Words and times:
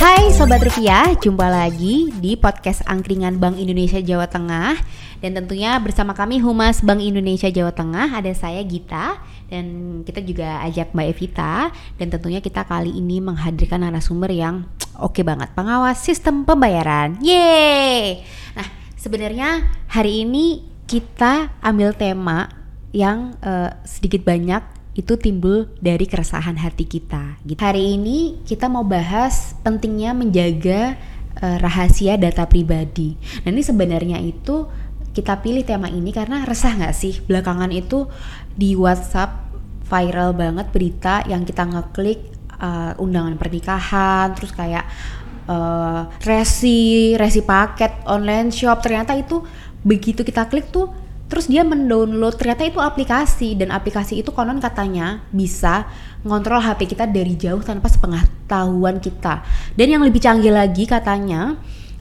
Hai 0.00 0.32
Sobat 0.32 0.64
Rupiah, 0.64 1.12
jumpa 1.20 1.44
lagi 1.52 2.08
di 2.24 2.32
podcast 2.32 2.80
Angkringan 2.88 3.36
Bank 3.36 3.60
Indonesia 3.60 4.00
Jawa 4.00 4.24
Tengah. 4.24 4.80
Dan 5.20 5.36
tentunya 5.36 5.76
bersama 5.76 6.16
kami 6.16 6.40
Humas 6.40 6.80
Bank 6.80 7.04
Indonesia 7.04 7.52
Jawa 7.52 7.76
Tengah 7.76 8.08
ada 8.16 8.32
saya 8.32 8.64
Gita 8.64 9.20
Dan 9.52 10.00
kita 10.00 10.24
juga 10.24 10.64
ajak 10.64 10.96
Mbak 10.96 11.06
Evita. 11.12 11.68
Dan 12.00 12.08
tentunya 12.08 12.40
kita 12.40 12.64
kali 12.64 12.96
ini 12.96 13.20
menghadirkan 13.20 13.84
narasumber 13.84 14.32
yang 14.32 14.64
oke 14.96 15.20
okay 15.20 15.24
banget 15.26 15.52
Pengawas 15.52 16.00
sistem 16.00 16.48
pembayaran, 16.48 17.20
yeay! 17.20 18.24
Nah 18.56 18.64
sebenarnya 18.96 19.68
hari 19.84 20.24
ini 20.24 20.64
kita 20.88 21.60
ambil 21.60 21.92
tema 21.92 22.48
yang 22.96 23.36
uh, 23.44 23.76
sedikit 23.84 24.24
banyak 24.24 24.79
itu 24.94 25.14
timbul 25.14 25.70
dari 25.78 26.04
keresahan 26.06 26.58
hati 26.58 26.82
kita. 26.84 27.38
Gitu. 27.46 27.60
Hari 27.62 27.94
ini 27.94 28.42
kita 28.42 28.66
mau 28.66 28.82
bahas 28.82 29.54
pentingnya 29.62 30.10
menjaga 30.12 30.98
uh, 31.38 31.56
rahasia 31.62 32.18
data 32.18 32.46
pribadi. 32.46 33.14
Nah 33.46 33.54
ini 33.54 33.62
sebenarnya 33.62 34.18
itu 34.18 34.66
kita 35.10 35.38
pilih 35.42 35.66
tema 35.66 35.90
ini 35.90 36.14
karena 36.14 36.46
resah 36.46 36.74
nggak 36.74 36.94
sih 36.94 37.18
belakangan 37.26 37.70
itu 37.74 38.06
di 38.54 38.78
WhatsApp 38.78 39.50
viral 39.90 40.34
banget 40.38 40.70
berita 40.70 41.26
yang 41.26 41.42
kita 41.42 41.66
ngeklik 41.66 42.30
uh, 42.62 42.94
undangan 43.02 43.34
pernikahan, 43.34 44.30
terus 44.38 44.54
kayak 44.54 44.86
uh, 45.50 46.06
resi 46.22 47.18
resi 47.18 47.42
paket 47.42 48.06
online 48.06 48.54
shop 48.54 48.78
ternyata 48.86 49.18
itu 49.18 49.42
begitu 49.82 50.22
kita 50.22 50.46
klik 50.46 50.70
tuh 50.70 50.94
terus 51.30 51.46
dia 51.46 51.62
mendownload 51.62 52.34
ternyata 52.34 52.66
itu 52.66 52.82
aplikasi 52.82 53.54
dan 53.54 53.70
aplikasi 53.70 54.18
itu 54.18 54.34
konon 54.34 54.58
katanya 54.58 55.22
bisa 55.30 55.86
ngontrol 56.26 56.58
HP 56.58 56.90
kita 56.90 57.06
dari 57.06 57.38
jauh 57.38 57.62
tanpa 57.62 57.86
sepengetahuan 57.86 58.98
kita. 58.98 59.46
Dan 59.78 59.94
yang 59.94 60.02
lebih 60.02 60.18
canggih 60.18 60.50
lagi 60.50 60.84
katanya 60.90 61.54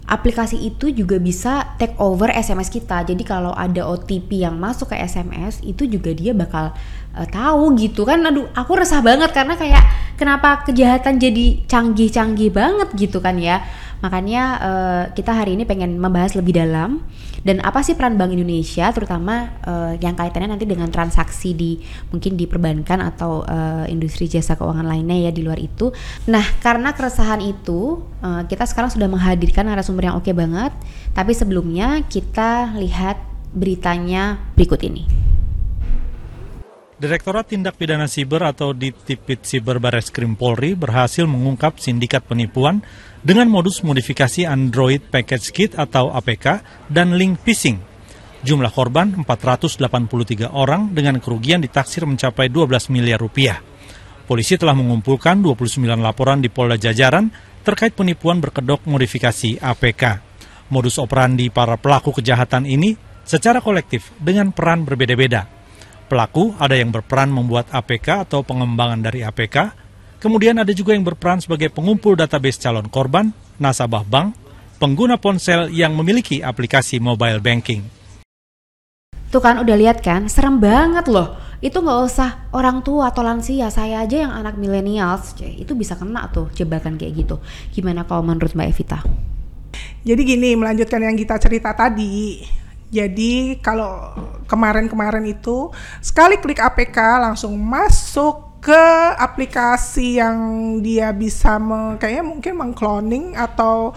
aplikasi 0.09 0.57
itu 0.57 0.89
juga 0.89 1.21
bisa 1.21 1.77
take 1.77 1.93
over 2.01 2.33
SMS 2.33 2.73
kita. 2.73 3.05
Jadi 3.05 3.21
kalau 3.21 3.53
ada 3.53 3.85
OTP 3.85 4.41
yang 4.41 4.57
masuk 4.57 4.91
ke 4.91 4.97
SMS 4.97 5.61
itu 5.61 5.85
juga 5.85 6.09
dia 6.11 6.33
bakal 6.33 6.73
uh, 7.15 7.27
tahu 7.27 7.77
gitu 7.79 8.05
kan 8.05 8.21
aduh 8.25 8.49
aku 8.53 8.77
resah 8.77 9.01
banget 9.01 9.31
karena 9.31 9.55
kayak 9.55 9.83
kenapa 10.19 10.67
kejahatan 10.67 11.17
jadi 11.17 11.63
canggih-canggih 11.65 12.51
banget 12.51 12.89
gitu 12.97 13.23
kan 13.23 13.39
ya 13.39 13.63
makanya 13.99 14.43
uh, 14.59 15.03
kita 15.11 15.35
hari 15.35 15.59
ini 15.59 15.67
pengen 15.67 15.99
membahas 15.99 16.35
lebih 16.35 16.55
dalam 16.55 17.03
dan 17.43 17.63
apa 17.63 17.79
sih 17.83 17.95
peran 17.95 18.19
Bank 18.19 18.35
Indonesia 18.35 18.91
terutama 18.91 19.59
uh, 19.63 19.95
yang 19.99 20.15
kaitannya 20.15 20.55
nanti 20.55 20.67
dengan 20.67 20.91
transaksi 20.91 21.55
di 21.55 21.79
mungkin 22.11 22.35
di 22.35 22.45
perbankan 22.47 22.99
atau 22.99 23.43
uh, 23.47 23.87
industri 23.87 24.27
jasa 24.27 24.59
keuangan 24.59 24.83
lainnya 24.83 25.29
ya 25.29 25.31
di 25.31 25.41
luar 25.43 25.59
itu. 25.59 25.91
Nah, 26.27 26.43
karena 26.59 26.91
keresahan 26.91 27.39
itu 27.43 28.03
uh, 28.19 28.43
kita 28.47 28.67
sekarang 28.67 28.91
sudah 28.91 29.07
menghadirkan 29.07 29.67
narasumber 29.67 30.11
yang 30.11 30.15
oke 30.19 30.27
okay 30.27 30.35
banget, 30.35 30.75
tapi 31.15 31.31
sebelumnya 31.31 32.03
kita 32.07 32.75
lihat 32.75 33.19
beritanya 33.55 34.37
berikut 34.53 34.83
ini. 34.83 35.28
Direktorat 36.99 37.47
Tindak 37.47 37.79
Pidana 37.79 38.11
Siber 38.11 38.43
atau 38.43 38.75
Ditipit 38.75 39.47
Siber 39.47 39.79
Bareskrim 39.79 40.35
Polri 40.35 40.75
berhasil 40.75 41.23
mengungkap 41.23 41.79
sindikat 41.79 42.27
penipuan 42.27 42.83
dengan 43.23 43.47
modus 43.47 43.87
modifikasi 43.87 44.43
Android 44.43 45.07
Package 45.07 45.47
Kit 45.55 45.71
atau 45.79 46.11
APK 46.11 46.59
dan 46.91 47.15
link 47.15 47.39
phishing. 47.39 47.79
Jumlah 48.43 48.75
korban 48.75 49.15
483 49.15 50.51
orang 50.51 50.91
dengan 50.91 51.23
kerugian 51.23 51.63
ditaksir 51.63 52.03
mencapai 52.03 52.51
12 52.51 52.91
miliar 52.91 53.23
rupiah. 53.23 53.63
Polisi 54.27 54.59
telah 54.59 54.75
mengumpulkan 54.75 55.39
29 55.39 55.79
laporan 56.03 56.43
di 56.43 56.51
Polda 56.51 56.75
Jajaran 56.75 57.31
terkait 57.63 57.95
penipuan 57.95 58.43
berkedok 58.43 58.83
modifikasi 58.83 59.55
APK. 59.55 60.03
Modus 60.67 60.99
operandi 60.99 61.47
para 61.47 61.79
pelaku 61.79 62.11
kejahatan 62.19 62.67
ini 62.67 62.91
secara 63.23 63.63
kolektif 63.63 64.11
dengan 64.19 64.51
peran 64.51 64.83
berbeda-beda 64.83 65.58
Pelaku 66.09 66.57
ada 66.57 66.73
yang 66.73 66.89
berperan 66.89 67.29
membuat 67.29 67.69
APK 67.69 68.25
atau 68.25 68.41
pengembangan 68.41 68.97
dari 68.97 69.21
APK, 69.21 69.77
kemudian 70.17 70.57
ada 70.57 70.73
juga 70.73 70.97
yang 70.97 71.05
berperan 71.05 71.37
sebagai 71.37 71.69
pengumpul 71.69 72.17
database 72.17 72.57
calon 72.57 72.89
korban, 72.89 73.29
nasabah 73.61 74.01
bank, 74.01 74.33
pengguna 74.81 75.21
ponsel 75.21 75.69
yang 75.69 75.93
memiliki 75.93 76.41
aplikasi 76.41 76.97
mobile 76.97 77.37
banking. 77.37 77.85
Tuh 79.29 79.37
kan 79.37 79.61
udah 79.61 79.77
lihat 79.77 80.01
kan, 80.01 80.25
serem 80.25 80.57
banget 80.57 81.05
loh. 81.13 81.37
Itu 81.61 81.85
nggak 81.85 81.99
usah 82.01 82.49
orang 82.57 82.81
tua 82.81 83.13
atau 83.13 83.21
lansia, 83.21 83.69
saya 83.69 84.01
aja 84.01 84.25
yang 84.25 84.33
anak 84.33 84.57
milenials, 84.57 85.37
itu 85.37 85.77
bisa 85.77 85.93
kena 85.93 86.25
tuh 86.33 86.49
jebakan 86.57 86.97
kayak 86.97 87.21
gitu. 87.21 87.37
Gimana 87.69 88.01
kalau 88.09 88.25
menurut 88.25 88.57
Mbak 88.57 88.67
Evita? 88.73 89.05
Jadi 90.01 90.21
gini, 90.25 90.57
melanjutkan 90.57 91.05
yang 91.05 91.13
kita 91.13 91.37
cerita 91.37 91.77
tadi, 91.77 92.41
jadi 92.89 93.61
kalau 93.61 94.17
kemarin-kemarin 94.49 95.21
itu 95.29 95.69
sekali 96.01 96.41
klik 96.41 96.57
APK 96.57 96.97
langsung 97.21 97.53
masuk 97.53 98.49
ke 98.59 98.85
aplikasi 99.15 100.19
yang 100.19 100.37
dia 100.83 101.13
bisa 101.15 101.55
me, 101.61 101.95
kayaknya 102.01 102.25
mungkin 102.25 102.53
mengcloning 102.59 103.25
atau 103.37 103.95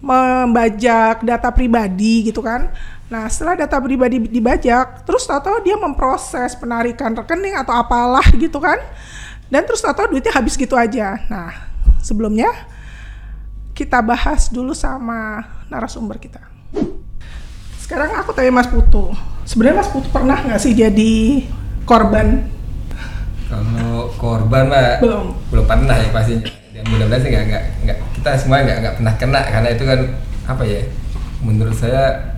membajak 0.00 1.26
data 1.26 1.50
pribadi 1.52 2.30
gitu 2.30 2.40
kan. 2.40 2.72
Nah 3.10 3.26
setelah 3.26 3.66
data 3.66 3.76
pribadi 3.82 4.22
dibajak, 4.22 5.02
terus 5.02 5.26
tahu 5.28 5.60
dia 5.66 5.76
memproses 5.76 6.56
penarikan 6.56 7.12
rekening 7.12 7.58
atau 7.58 7.74
apalah 7.76 8.24
gitu 8.38 8.62
kan. 8.62 8.78
Dan 9.50 9.66
terus 9.66 9.82
tahu 9.82 10.14
duitnya 10.14 10.34
habis 10.34 10.54
gitu 10.54 10.78
aja. 10.78 11.20
Nah 11.26 11.52
sebelumnya 12.00 12.48
kita 13.76 14.00
bahas 14.00 14.48
dulu 14.48 14.72
sama 14.72 15.44
narasumber 15.68 16.16
kita. 16.16 16.40
Sekarang 17.86 18.18
aku 18.18 18.34
tanya 18.34 18.50
Mas 18.50 18.66
Putu, 18.66 19.14
sebenarnya 19.46 19.78
Mas 19.78 19.86
Putu 19.94 20.10
pernah 20.10 20.34
nggak 20.42 20.58
sih 20.58 20.74
jadi 20.74 21.46
korban? 21.86 22.50
Kalau 23.46 24.10
korban 24.18 24.66
mah 24.66 24.98
belum 24.98 25.30
belum 25.54 25.66
pernah 25.70 25.94
ya 25.94 26.10
pastinya. 26.10 26.50
Dan 26.74 26.82
mudah-mudahan 26.90 27.22
sih 27.22 27.30
nggak 27.30 27.44
nggak 27.46 27.64
nggak 27.86 27.98
kita 28.18 28.30
semua 28.42 28.66
nggak 28.66 28.78
nggak 28.82 28.94
pernah 28.98 29.14
kena 29.14 29.40
karena 29.46 29.68
itu 29.70 29.84
kan 29.86 30.00
apa 30.50 30.62
ya? 30.66 30.82
Menurut 31.46 31.78
saya 31.78 32.34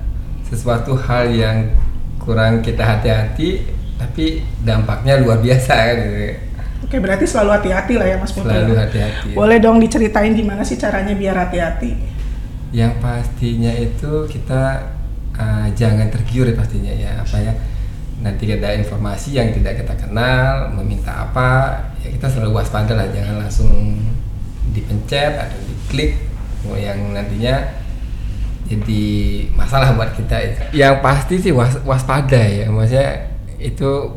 sesuatu 0.52 0.92
hal 1.00 1.32
yang 1.32 1.72
kurang 2.20 2.60
kita 2.60 2.84
hati-hati 2.84 3.64
tapi 3.96 4.44
dampaknya 4.60 5.16
luar 5.16 5.40
biasa 5.40 5.72
kan 5.72 5.96
gitu. 5.96 6.44
Oke 6.84 7.00
berarti 7.00 7.24
selalu 7.24 7.50
hati-hati 7.56 7.96
lah 7.96 8.04
ya 8.04 8.16
Mas 8.20 8.36
Putu. 8.36 8.52
Selalu 8.52 8.76
hati-hati. 8.76 9.32
Boleh 9.32 9.56
dong 9.64 9.80
diceritain 9.80 10.36
gimana 10.36 10.60
sih 10.60 10.76
caranya 10.76 11.16
biar 11.16 11.40
hati-hati? 11.40 11.96
Yang 12.68 13.00
pastinya 13.00 13.72
itu 13.72 14.28
kita 14.28 14.92
uh, 15.38 15.66
jangan 15.72 16.10
tergiur 16.10 16.50
pastinya 16.52 16.92
ya 16.92 17.22
apa 17.22 17.36
ya 17.38 17.54
nanti 18.18 18.50
ada 18.50 18.74
informasi 18.74 19.38
yang 19.38 19.54
tidak 19.54 19.78
kita 19.86 19.94
kenal 19.94 20.74
meminta 20.74 21.30
apa 21.30 21.78
ya 22.02 22.10
kita 22.10 22.26
selalu 22.26 22.58
waspada 22.58 22.98
lah 22.98 23.06
jangan 23.14 23.46
langsung 23.46 24.02
dipencet 24.74 25.38
atau 25.38 25.58
diklik 25.62 26.18
yang 26.74 27.14
nantinya 27.14 27.78
jadi 28.68 29.04
masalah 29.56 29.96
buat 29.96 30.12
kita 30.12 30.36
itu. 30.44 30.60
yang 30.76 31.00
pasti 31.00 31.40
sih 31.40 31.54
was, 31.54 31.80
waspada 31.86 32.36
ya 32.36 32.68
maksudnya 32.68 33.32
itu 33.56 34.12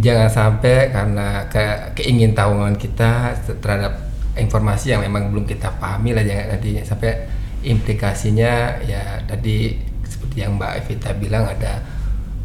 jangan 0.00 0.26
sampai 0.32 0.90
karena 0.90 1.46
ke 1.52 1.94
keingintahuan 2.00 2.74
kita 2.74 3.36
terhadap 3.60 4.10
informasi 4.34 4.96
yang 4.96 5.04
memang 5.04 5.30
belum 5.30 5.44
kita 5.44 5.76
pahami 5.78 6.16
lah 6.16 6.24
jangan 6.24 6.56
nantinya 6.56 6.82
sampai 6.82 7.12
implikasinya 7.60 8.80
ya 8.88 9.20
tadi 9.28 9.89
seperti 10.30 10.46
yang 10.46 10.62
Mbak 10.62 10.72
Evita 10.86 11.10
bilang 11.18 11.42
ada 11.42 11.82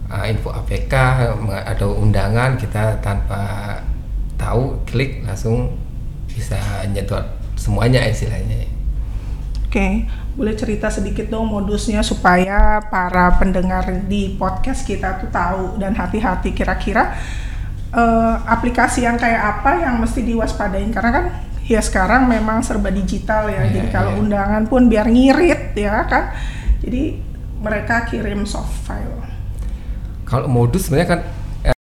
uh, 0.09 0.25
info 0.25 0.49
APK 0.49 0.93
atau 1.69 2.01
undangan 2.01 2.57
kita 2.57 2.97
tanpa 2.97 3.77
tahu 4.41 4.81
klik 4.89 5.21
langsung 5.21 5.77
bisa 6.25 6.57
nyedot 6.89 7.21
semuanya 7.53 8.01
istilahnya. 8.09 8.65
Oke, 9.69 10.09
boleh 10.33 10.57
cerita 10.57 10.89
sedikit 10.89 11.29
dong 11.29 11.45
modusnya 11.45 12.01
supaya 12.01 12.81
para 12.89 13.37
pendengar 13.37 13.85
di 14.09 14.33
podcast 14.33 14.81
kita 14.81 15.21
tuh 15.21 15.29
tahu 15.29 15.77
dan 15.77 15.93
hati-hati 15.93 16.57
kira-kira 16.57 17.13
uh, 17.93 18.41
aplikasi 18.49 19.05
yang 19.05 19.21
kayak 19.21 19.61
apa 19.61 19.77
yang 19.77 20.01
mesti 20.01 20.25
diwaspadain 20.25 20.89
karena 20.89 21.11
kan 21.13 21.25
ya 21.69 21.85
sekarang 21.85 22.25
memang 22.25 22.65
serba 22.65 22.89
digital 22.89 23.45
ya, 23.45 23.61
yeah, 23.61 23.77
jadi 23.77 23.87
kalau 23.93 24.11
yeah. 24.17 24.21
undangan 24.25 24.63
pun 24.65 24.89
biar 24.89 25.05
ngirit 25.05 25.77
ya 25.77 26.01
kan, 26.09 26.33
jadi 26.81 27.24
mereka 27.65 28.05
kirim 28.05 28.45
soft 28.45 28.85
file. 28.85 29.25
Kalau 30.29 30.45
modus 30.45 30.85
sebenarnya 30.85 31.09
kan 31.17 31.21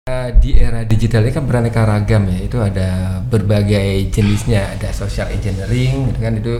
uh, 0.07 0.29
di 0.39 0.55
era 0.55 0.87
digital 0.87 1.27
ini 1.27 1.35
kan 1.35 1.43
beraneka 1.43 1.83
ragam 1.83 2.23
ya. 2.31 2.39
Itu 2.47 2.63
ada 2.63 3.19
berbagai 3.27 4.07
jenisnya, 4.15 4.79
ada 4.79 4.95
social 4.95 5.27
engineering, 5.27 6.11
gitu 6.11 6.19
kan 6.23 6.33
itu 6.39 6.53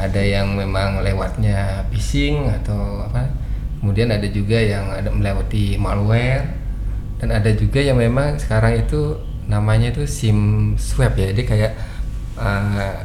ada 0.00 0.22
yang 0.24 0.56
memang 0.56 1.04
lewatnya 1.04 1.84
phishing 1.92 2.48
atau 2.48 3.04
apa. 3.04 3.28
Kemudian 3.84 4.08
ada 4.08 4.24
juga 4.32 4.56
yang 4.56 4.88
ada 4.88 5.12
melewati 5.12 5.76
malware 5.76 6.48
dan 7.20 7.36
ada 7.36 7.52
juga 7.52 7.84
yang 7.84 8.00
memang 8.00 8.40
sekarang 8.40 8.80
itu 8.80 9.20
namanya 9.44 9.92
itu 9.92 10.08
SIM 10.08 10.72
swab 10.80 11.12
ya. 11.20 11.36
Jadi 11.36 11.42
kayak 11.44 11.72
uh, 12.40 12.96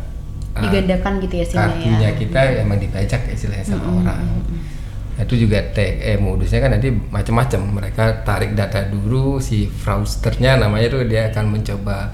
uh, 0.55 0.63
Digandakan 0.63 1.19
gitu 1.23 1.35
ya 1.43 1.45
SIM-nya 1.45 2.09
ya. 2.09 2.11
kita 2.15 2.39
emang 2.63 2.79
dibajak 2.79 3.21
ya 3.27 3.33
istilahnya 3.35 3.65
sama 3.67 3.85
orang. 3.91 4.23
Nah, 4.23 4.78
itu 5.19 5.45
juga 5.45 5.59
TE 5.61 6.15
modusnya 6.17 6.59
kan 6.59 6.71
nanti 6.71 6.89
macam-macam. 6.89 7.59
Mereka 7.75 8.03
tarik 8.23 8.55
data 8.55 8.83
dulu 8.83 9.37
si 9.37 9.67
fraudsternya 9.67 10.55
namanya 10.57 10.87
itu 10.87 10.99
dia 11.03 11.27
akan 11.27 11.45
mencoba 11.51 12.09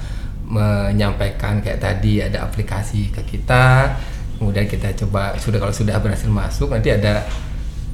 menyampaikan 0.46 1.62
kayak 1.62 1.80
tadi 1.82 2.22
ada 2.22 2.46
aplikasi 2.46 3.12
ke 3.12 3.22
kita. 3.26 3.94
Kemudian 4.36 4.68
kita 4.68 4.92
coba 5.06 5.38
sudah 5.40 5.58
kalau 5.58 5.72
sudah 5.72 5.96
berhasil 5.98 6.28
masuk 6.28 6.74
nanti 6.74 6.92
ada 6.92 7.24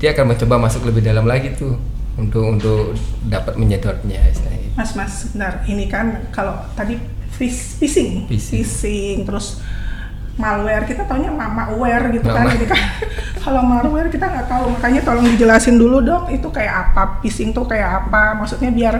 dia 0.02 0.10
akan 0.12 0.34
mencoba 0.34 0.58
masuk 0.58 0.90
lebih 0.90 1.06
dalam 1.06 1.28
lagi 1.28 1.54
tuh 1.54 1.78
untuk 2.18 2.44
untuk 2.48 2.98
dapat 3.24 3.56
menyedotnya 3.56 4.20
istilahnya. 4.26 4.60
gitu. 4.64 4.74
Mas 4.74 4.92
Mas 4.96 5.12
sebentar 5.22 5.62
ini 5.68 5.86
kan 5.86 6.26
kalau 6.34 6.58
tadi 6.74 6.98
phis- 7.32 7.78
phishing, 7.78 8.26
Phishing. 8.26 8.64
phishing 8.66 9.18
terus 9.24 9.62
malware 10.34 10.84
kita 10.84 11.04
taunya 11.04 11.28
mama 11.28 11.70
aware 11.70 12.08
gitu 12.10 12.26
kan 12.26 12.48
ini 12.50 12.66
kan 12.66 12.80
kalau 13.44 13.62
malware 13.62 14.08
kita 14.08 14.24
nggak 14.24 14.48
tahu 14.48 14.72
makanya 14.72 15.02
tolong 15.02 15.28
dijelasin 15.28 15.76
dulu 15.76 16.00
dong 16.00 16.24
itu 16.28 16.48
kayak 16.48 16.90
apa 16.90 17.20
phishing 17.20 17.52
tuh 17.52 17.64
kayak 17.64 18.06
apa 18.06 18.36
maksudnya 18.36 18.70
biar 18.70 18.96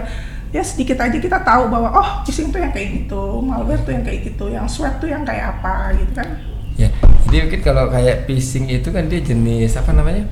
ya 0.48 0.60
sedikit 0.60 1.00
aja 1.00 1.16
kita 1.16 1.40
tahu 1.40 1.66
bahwa 1.66 1.88
oh 1.90 2.08
phishing 2.22 2.48
tuh 2.48 2.60
yang 2.60 2.70
kayak 2.70 2.88
gitu 3.00 3.40
malware 3.40 3.80
tuh 3.80 3.90
yang 3.90 4.04
kayak 4.04 4.20
gitu 4.22 4.44
yang 4.48 4.66
swab 4.66 4.96
tuh 4.96 5.08
yang 5.08 5.22
kayak 5.22 5.56
apa 5.56 5.96
gitu 5.96 6.14
kan 6.14 6.28
Ya, 6.72 6.88
jadi 7.28 7.44
mungkin 7.44 7.60
kalau 7.60 7.84
kayak 7.86 8.24
phishing 8.24 8.64
itu 8.66 8.88
kan 8.88 9.04
dia 9.04 9.20
jenis 9.20 9.76
apa 9.76 9.92
namanya? 9.92 10.24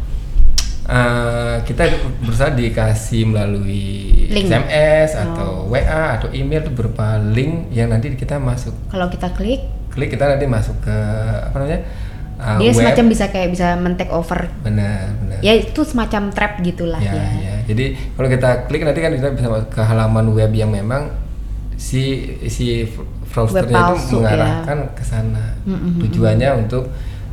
Eh, 0.89 1.57
kita 1.63 1.85
berusaha 2.19 2.49
dikasih 2.51 3.29
melalui 3.29 4.09
Link. 4.27 4.49
SMS 4.49 5.15
Oh. 5.15 5.23
atau 5.23 5.51
WA 5.69 6.17
atau 6.17 6.33
email 6.33 6.65
itu 6.65 6.73
berupa 6.73 7.21
link 7.21 7.69
yang 7.71 7.93
nanti 7.93 8.17
kita 8.17 8.41
masuk 8.41 8.73
Kalau 8.89 9.07
kita 9.07 9.31
klik, 9.31 9.61
klik 9.91 10.11
kita 10.11 10.25
nanti 10.27 10.47
masuk 10.47 10.77
ke 10.81 10.97
apa 11.45 11.57
namanya? 11.59 11.81
eh, 12.41 12.57
dia 12.57 12.71
web. 12.73 12.79
semacam 12.79 13.05
bisa 13.13 13.25
kayak 13.29 13.49
bisa 13.53 13.67
men-take 13.77 14.13
over. 14.13 14.49
benar 14.65 15.13
benar. 15.21 15.39
Ya 15.41 15.53
itu 15.57 15.81
semacam 15.85 16.33
trap 16.33 16.63
gitulah 16.63 17.01
ya, 17.01 17.13
ya. 17.13 17.29
ya. 17.37 17.55
Jadi 17.69 17.85
kalau 18.17 18.29
kita 18.29 18.51
klik 18.65 18.83
nanti 18.83 19.01
kan 19.01 19.13
kita 19.13 19.29
bisa 19.33 19.49
masuk 19.49 19.69
ke 19.69 19.83
halaman 19.85 20.27
web 20.33 20.51
yang 20.53 20.73
memang 20.73 21.13
si 21.77 22.29
si 22.49 22.85
fraudsternya 23.31 23.95
Web 23.95 23.99
itu 24.01 24.17
mengarahkan 24.21 24.79
ke 24.97 25.05
sana. 25.05 25.45
Tujuannya 26.01 26.51
untuk 26.61 26.91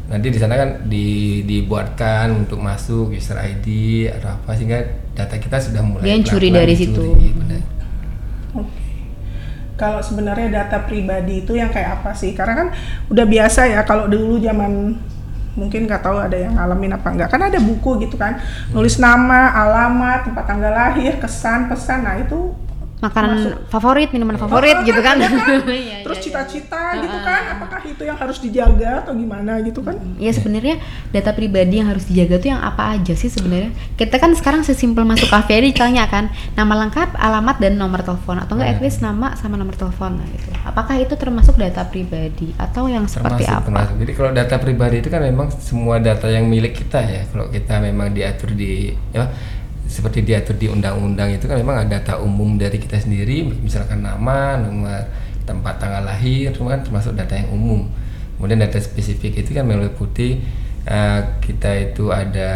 nanti 0.08 0.32
di 0.32 0.40
sana 0.40 0.56
kan 0.56 0.70
di, 0.88 1.42
dibuatkan 1.44 2.32
untuk 2.32 2.64
masuk 2.64 3.12
user 3.12 3.36
ID 3.36 3.68
atau 4.08 4.40
apa 4.40 4.56
sehingga 4.56 4.80
data 5.12 5.36
kita 5.36 5.60
sudah 5.60 5.84
mulai 5.84 6.04
Dia 6.08 6.16
curi 6.24 6.48
dari 6.48 6.74
dicuri, 6.80 7.12
situ. 7.12 7.36
benar. 7.36 7.62
Oke. 8.56 8.87
Kalau 9.78 10.02
sebenarnya 10.02 10.50
data 10.50 10.82
pribadi 10.84 11.46
itu 11.46 11.54
yang 11.54 11.70
kayak 11.70 12.02
apa 12.02 12.18
sih? 12.18 12.34
Karena 12.34 12.66
kan 12.66 12.68
udah 13.14 13.26
biasa 13.30 13.70
ya 13.70 13.86
kalau 13.86 14.10
dulu 14.10 14.42
zaman 14.42 14.98
mungkin 15.58 15.90
nggak 15.90 16.06
tahu 16.06 16.18
ada 16.18 16.38
yang 16.38 16.58
ngalamin 16.58 16.98
apa 16.98 17.08
enggak. 17.14 17.30
Kan 17.30 17.42
ada 17.46 17.62
buku 17.62 18.02
gitu 18.02 18.18
kan, 18.18 18.42
nulis 18.74 18.98
nama, 18.98 19.54
alamat, 19.54 20.30
tempat 20.30 20.46
tanggal 20.50 20.74
lahir, 20.74 21.22
kesan, 21.22 21.70
pesan. 21.70 22.06
Nah 22.06 22.18
itu 22.18 22.54
Makanan 22.98 23.70
favorit, 23.70 24.10
minuman 24.10 24.42
favorit 24.42 24.82
gitu 24.82 24.98
kan. 25.06 25.22
Iya, 25.22 26.02
Terus 26.06 26.18
iya, 26.18 26.26
cita-cita 26.26 26.98
gitu 26.98 27.18
kan, 27.22 27.42
apakah 27.54 27.80
itu 27.86 28.02
yang 28.02 28.18
harus 28.18 28.42
dijaga 28.42 29.06
atau 29.06 29.14
gimana 29.14 29.62
gitu 29.62 29.86
kan? 29.86 30.02
Ya 30.18 30.34
sebenarnya 30.34 30.82
data 31.14 31.30
pribadi 31.38 31.78
yang 31.78 31.94
harus 31.94 32.10
dijaga 32.10 32.42
tuh 32.42 32.50
yang 32.58 32.62
apa 32.66 32.98
aja 32.98 33.14
sih 33.14 33.30
sebenarnya? 33.30 33.70
Kita 33.94 34.18
kan 34.18 34.34
sekarang 34.34 34.66
sesimpel 34.66 35.06
masuk 35.06 35.30
kafe 35.30 35.62
aja 35.62 35.66
ditanya 35.70 36.10
kan 36.10 36.34
nama 36.58 36.74
lengkap, 36.74 37.14
alamat 37.14 37.62
dan 37.62 37.78
nomor 37.78 38.02
telepon 38.02 38.42
atau 38.42 38.58
enggak 38.58 38.70
at 38.74 38.80
least 38.82 39.06
nama 39.06 39.38
sama 39.38 39.62
nomor 39.62 39.78
telepon 39.78 40.18
nah, 40.18 40.26
gitu. 40.34 40.50
Apakah 40.66 40.98
itu 40.98 41.14
termasuk 41.14 41.54
data 41.54 41.86
pribadi 41.86 42.58
atau 42.58 42.90
yang 42.90 43.06
seperti 43.06 43.46
termasuk, 43.46 43.62
apa? 43.62 43.68
termasuk. 43.70 43.96
Jadi 44.02 44.12
kalau 44.18 44.32
data 44.34 44.56
pribadi 44.58 44.96
itu 45.06 45.10
kan 45.14 45.22
memang 45.22 45.54
semua 45.54 46.02
data 46.02 46.26
yang 46.26 46.50
milik 46.50 46.82
kita 46.82 46.98
ya. 47.06 47.22
Kalau 47.30 47.46
kita 47.54 47.78
memang 47.78 48.10
diatur 48.10 48.58
di 48.58 48.90
ya 49.14 49.30
seperti 49.88 50.24
diatur 50.24 50.60
di 50.60 50.68
undang-undang 50.68 51.34
itu 51.34 51.48
kan 51.48 51.58
memang 51.58 51.88
ada 51.88 52.00
data 52.00 52.20
umum 52.20 52.60
dari 52.60 52.78
kita 52.78 53.00
sendiri, 53.00 53.48
misalkan 53.64 54.04
nama, 54.04 54.60
nomor 54.60 55.08
tempat 55.48 55.80
tanggal 55.80 56.04
lahir, 56.04 56.52
itu 56.52 56.60
kan 56.62 56.84
termasuk 56.84 57.16
data 57.16 57.34
yang 57.34 57.50
umum. 57.56 57.88
Kemudian 58.38 58.62
data 58.62 58.78
spesifik 58.78 59.42
itu 59.42 59.56
kan 59.56 59.66
meliputi 59.66 60.44
eh, 60.86 61.22
kita 61.42 61.72
itu 61.92 62.14
ada 62.14 62.52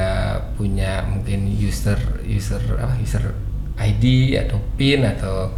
punya 0.53 1.07
mungkin 1.07 1.49
user 1.57 1.97
user 2.27 2.61
apa 2.77 2.99
user 3.01 3.33
ID 3.81 4.37
atau 4.37 4.61
PIN 4.77 5.01
atau 5.09 5.49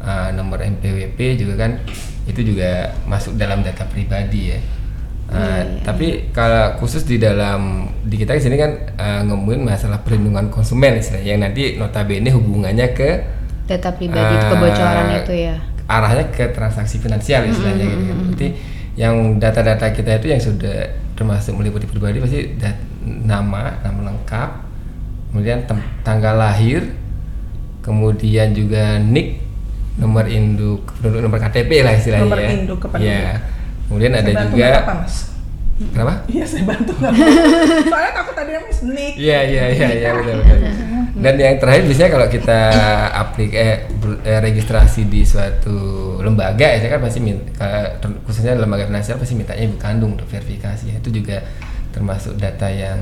uh, 0.00 0.28
nomor 0.32 0.62
NPWP 0.62 1.18
juga 1.36 1.68
kan 1.68 1.72
itu 2.28 2.40
juga 2.44 2.92
masuk 3.08 3.36
dalam 3.36 3.60
data 3.60 3.84
pribadi 3.88 4.56
ya. 4.56 4.58
Uh, 5.28 5.84
Tapi 5.84 6.32
kalau 6.32 6.80
khusus 6.80 7.04
di 7.04 7.20
dalam 7.20 7.84
di 8.00 8.16
kita 8.16 8.32
di 8.32 8.40
sini 8.40 8.56
kan 8.56 8.96
uh, 8.96 9.20
ngomongin 9.28 9.60
masalah 9.60 10.00
perlindungan 10.00 10.48
konsumen 10.48 10.96
istilahnya 10.96 11.36
yang 11.36 11.42
nanti 11.44 11.76
notabene 11.76 12.32
hubungannya 12.32 12.96
ke 12.96 13.10
Data 13.68 13.92
pribadi 13.92 14.34
uh, 14.40 14.48
kebocoran 14.48 15.20
itu 15.20 15.34
ya. 15.36 15.60
arahnya 15.84 16.32
ke 16.32 16.48
transaksi 16.56 16.96
finansial 16.96 17.44
istilahnya 17.44 17.84
gitu 17.84 18.04
kan. 18.08 18.16
Berarti 18.24 18.48
yang 18.96 19.36
data-data 19.36 19.92
kita 19.92 20.16
itu 20.16 20.26
yang 20.32 20.40
sudah 20.40 20.96
termasuk 21.12 21.52
meliputi 21.52 21.84
pribadi 21.84 22.24
pasti 22.24 22.56
dat- 22.56 22.80
nama, 23.04 23.76
nama 23.84 24.00
lengkap, 24.12 24.50
kemudian 25.28 25.68
tanggal 26.04 26.34
lahir, 26.40 26.88
kemudian 27.84 28.56
juga 28.56 28.96
NIK, 28.96 29.28
nomor 30.00 30.24
induk, 30.24 30.88
penduduk 30.98 31.20
nomor 31.20 31.38
KTP 31.40 31.84
lah 31.84 31.92
istilahnya. 31.96 32.24
Nomor 32.24 32.40
ya. 32.40 32.48
induk 32.52 32.78
kependudukan. 32.80 33.28
Ya. 33.36 33.57
Kemudian 33.88 34.12
ada 34.12 34.22
Saya 34.22 34.36
bantu 34.36 34.52
juga 34.52 34.68
apa 34.84 34.94
mas? 35.02 35.16
kenapa? 35.78 36.14
Iya 36.26 36.44
saya 36.44 36.64
bantu 36.66 36.90
nggak 36.98 37.12
apa-apa. 37.14 37.86
Soalnya 37.92 38.12
takut 38.12 38.36
ada 38.36 38.52
yang 38.52 38.66
sneak. 38.74 39.14
Iya 39.14 39.38
iya 39.46 39.64
iya 39.70 39.88
iya 39.94 40.10
betul 40.18 40.34
betul. 40.42 40.58
Dan 41.18 41.34
yang 41.34 41.56
terakhir 41.58 41.82
biasanya 41.86 42.10
kalau 42.14 42.28
kita 42.30 42.60
aplik 43.10 43.52
eh, 43.54 43.86
eh, 44.26 44.40
registrasi 44.42 45.06
di 45.06 45.22
suatu 45.26 45.78
lembaga 46.22 46.66
ya 46.66 46.78
kan 46.86 47.00
pasti 47.02 47.18
minta 47.22 47.94
khususnya 48.26 48.58
lembaga 48.58 48.86
finansial 48.86 49.18
pasti 49.18 49.34
mintanya 49.38 49.62
ibu 49.66 49.78
kandung 49.78 50.18
untuk 50.18 50.26
verifikasi. 50.30 50.98
Itu 50.98 51.10
juga 51.14 51.42
termasuk 51.94 52.38
data 52.38 52.66
yang 52.70 52.98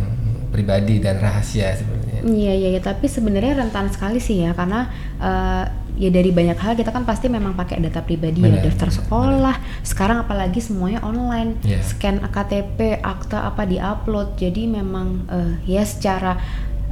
pribadi 0.53 1.01
dan 1.01 1.21
rahasia 1.21 1.77
sebenarnya. 1.77 2.25
Iya 2.25 2.53
iya 2.57 2.69
ya, 2.77 2.81
tapi 2.81 3.09
sebenarnya 3.09 3.61
rentan 3.61 3.93
sekali 3.93 4.21
sih 4.21 4.45
ya 4.45 4.53
karena 4.57 4.89
eh, 5.21 5.65
ya 5.97 6.13
dari 6.13 6.29
banyak 6.29 6.55
hal 6.55 6.77
kita 6.77 6.93
kan 6.93 7.03
pasti 7.03 7.27
memang 7.27 7.57
pakai 7.57 7.81
data 7.81 8.01
pribadi 8.01 8.39
ya 8.39 8.53
Benar, 8.53 8.69
daftar 8.69 8.89
sekolah. 8.93 9.57
Sekarang 9.81 10.21
apalagi 10.21 10.61
semuanya 10.61 11.01
online, 11.01 11.57
Iya. 11.65 11.81
scan 11.81 12.21
KTP, 12.23 13.01
akta 13.01 13.45
apa 13.45 13.65
diupload. 13.65 14.37
Jadi 14.37 14.69
memang 14.69 15.25
eh, 15.27 15.53
ya 15.65 15.83
secara 15.83 16.37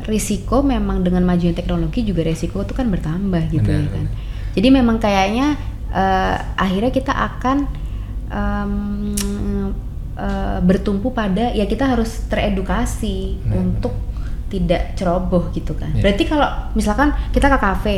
risiko 0.05 0.61
memang 0.61 1.01
dengan 1.01 1.25
majunya 1.25 1.53
teknologi 1.53 2.05
juga 2.05 2.25
risiko 2.25 2.61
itu 2.61 2.73
kan 2.73 2.89
bertambah 2.89 3.49
gitu 3.49 3.65
Benar, 3.65 3.81
ya 3.81 3.89
kan. 3.89 4.05
benar. 4.09 4.13
Jadi 4.55 4.69
memang 4.69 4.97
kayaknya 4.99 5.47
eh, 5.93 6.37
akhirnya 6.57 6.91
kita 6.91 7.13
akan 7.13 7.57
em, 8.29 8.73
eh, 10.17 10.59
bertumpu 10.61 11.11
pada 11.11 11.53
ya 11.53 11.65
kita 11.65 11.85
harus 11.87 12.25
teredukasi 12.27 13.39
Benar, 13.43 13.57
untuk 13.59 13.95
tidak 14.49 14.95
ceroboh 14.95 15.51
gitu 15.51 15.75
kan. 15.75 15.91
Iya. 15.93 16.03
Berarti 16.03 16.23
kalau 16.25 16.49
misalkan 16.73 17.11
kita 17.31 17.47
ke 17.49 17.59
kafe, 17.59 17.97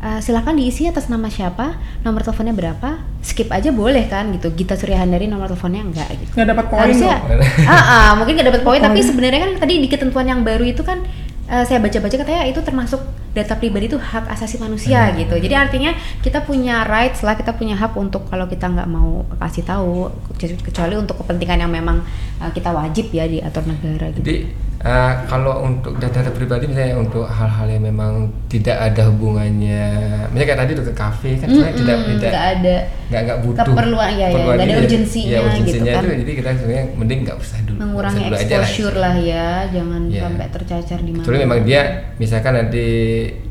eh, 0.00 0.20
silakan 0.24 0.56
diisi 0.56 0.88
atas 0.88 1.12
nama 1.12 1.28
siapa, 1.28 1.76
nomor 2.00 2.24
teleponnya 2.24 2.56
berapa, 2.56 3.00
skip 3.20 3.52
aja 3.52 3.68
boleh 3.70 4.08
kan 4.08 4.32
gitu. 4.32 4.48
Gita 4.56 4.74
Suryahandari 4.74 5.28
nomor 5.28 5.52
teleponnya 5.52 5.84
enggak 5.84 6.08
gitu. 6.16 6.32
Nggak 6.40 6.48
dapat 6.56 6.66
poin 6.72 6.80
Harusnya, 6.88 7.16
ah, 7.70 7.74
ah, 7.76 8.10
mungkin 8.16 8.40
nggak 8.40 8.48
dapat 8.48 8.62
poin, 8.64 8.80
tapi 8.80 9.00
sebenarnya 9.04 9.40
kan 9.44 9.52
tadi 9.60 9.78
di 9.78 9.88
ketentuan 9.88 10.26
yang 10.26 10.40
baru 10.40 10.64
itu 10.64 10.80
kan 10.80 11.04
eh, 11.48 11.64
saya 11.68 11.78
baca-baca 11.78 12.16
katanya 12.16 12.42
itu 12.48 12.60
termasuk 12.64 13.00
data 13.30 13.54
pribadi 13.54 13.86
itu 13.86 13.98
hak 14.00 14.26
asasi 14.32 14.58
manusia 14.58 15.12
gitu. 15.14 15.38
Jadi 15.38 15.54
artinya 15.54 15.92
kita 16.24 16.42
punya 16.42 16.82
rights 16.88 17.22
lah, 17.22 17.38
kita 17.38 17.54
punya 17.54 17.76
hak 17.78 17.94
untuk 17.94 18.26
kalau 18.26 18.48
kita 18.50 18.66
nggak 18.66 18.88
mau 18.88 19.22
kasih 19.38 19.62
tahu, 19.62 20.10
kecuali 20.40 20.96
untuk 20.96 21.20
kepentingan 21.22 21.68
yang 21.68 21.72
memang 21.72 22.00
eh, 22.40 22.50
kita 22.50 22.72
wajib 22.72 23.12
ya 23.12 23.28
diatur 23.28 23.68
negara 23.68 24.10
gitu. 24.16 24.24
Jadi 24.24 24.69
eh, 24.80 25.12
kalau 25.26 25.60
untuk 25.60 25.92
data-data 25.96 26.32
pribadi 26.32 26.64
misalnya 26.64 26.96
untuk 26.96 27.24
hal-hal 27.24 27.68
yang 27.68 27.84
memang 27.84 28.12
tidak 28.46 28.80
ada 28.80 29.12
hubungannya, 29.12 29.82
misalnya 30.28 30.46
kayak 30.48 30.60
tadi 30.60 30.72
tuh 30.72 30.84
ke 30.84 30.94
kafe 30.94 31.30
kan 31.36 31.46
sebenarnya 31.46 31.76
tidak 31.76 31.96
Mm-mm, 31.96 32.10
tidak 32.10 32.30
nggak 32.30 32.46
ada 32.50 32.76
nggak 33.10 33.20
nggak 33.22 33.38
butuh 33.40 33.64
keperluan, 33.66 34.10
ya, 34.10 34.26
ya, 34.26 34.38
nggak 34.40 34.56
ada 34.62 34.74
urgensinya 34.80 35.30
ya, 35.30 35.38
urgensinya 35.42 35.84
gitu 35.84 35.84
kan. 35.84 36.02
itu, 36.02 36.16
jadi 36.20 36.32
kita 36.34 36.48
sebenarnya 36.56 36.84
mending 36.94 37.18
nggak 37.22 37.36
usah 37.38 37.58
dulu 37.60 37.76
mengurangi 37.78 38.16
usah 38.16 38.26
dulu 38.26 38.36
exposure 38.40 38.96
lah 38.96 39.14
ya, 39.16 39.46
jangan 39.68 40.02
Iya. 40.08 40.20
sampai 40.22 40.46
tercacar 40.48 40.98
di 40.98 41.10
mana. 41.12 41.22
Kecuali 41.22 41.38
memang 41.40 41.60
dia 41.62 41.80
misalkan 42.16 42.52
nanti 42.56 42.86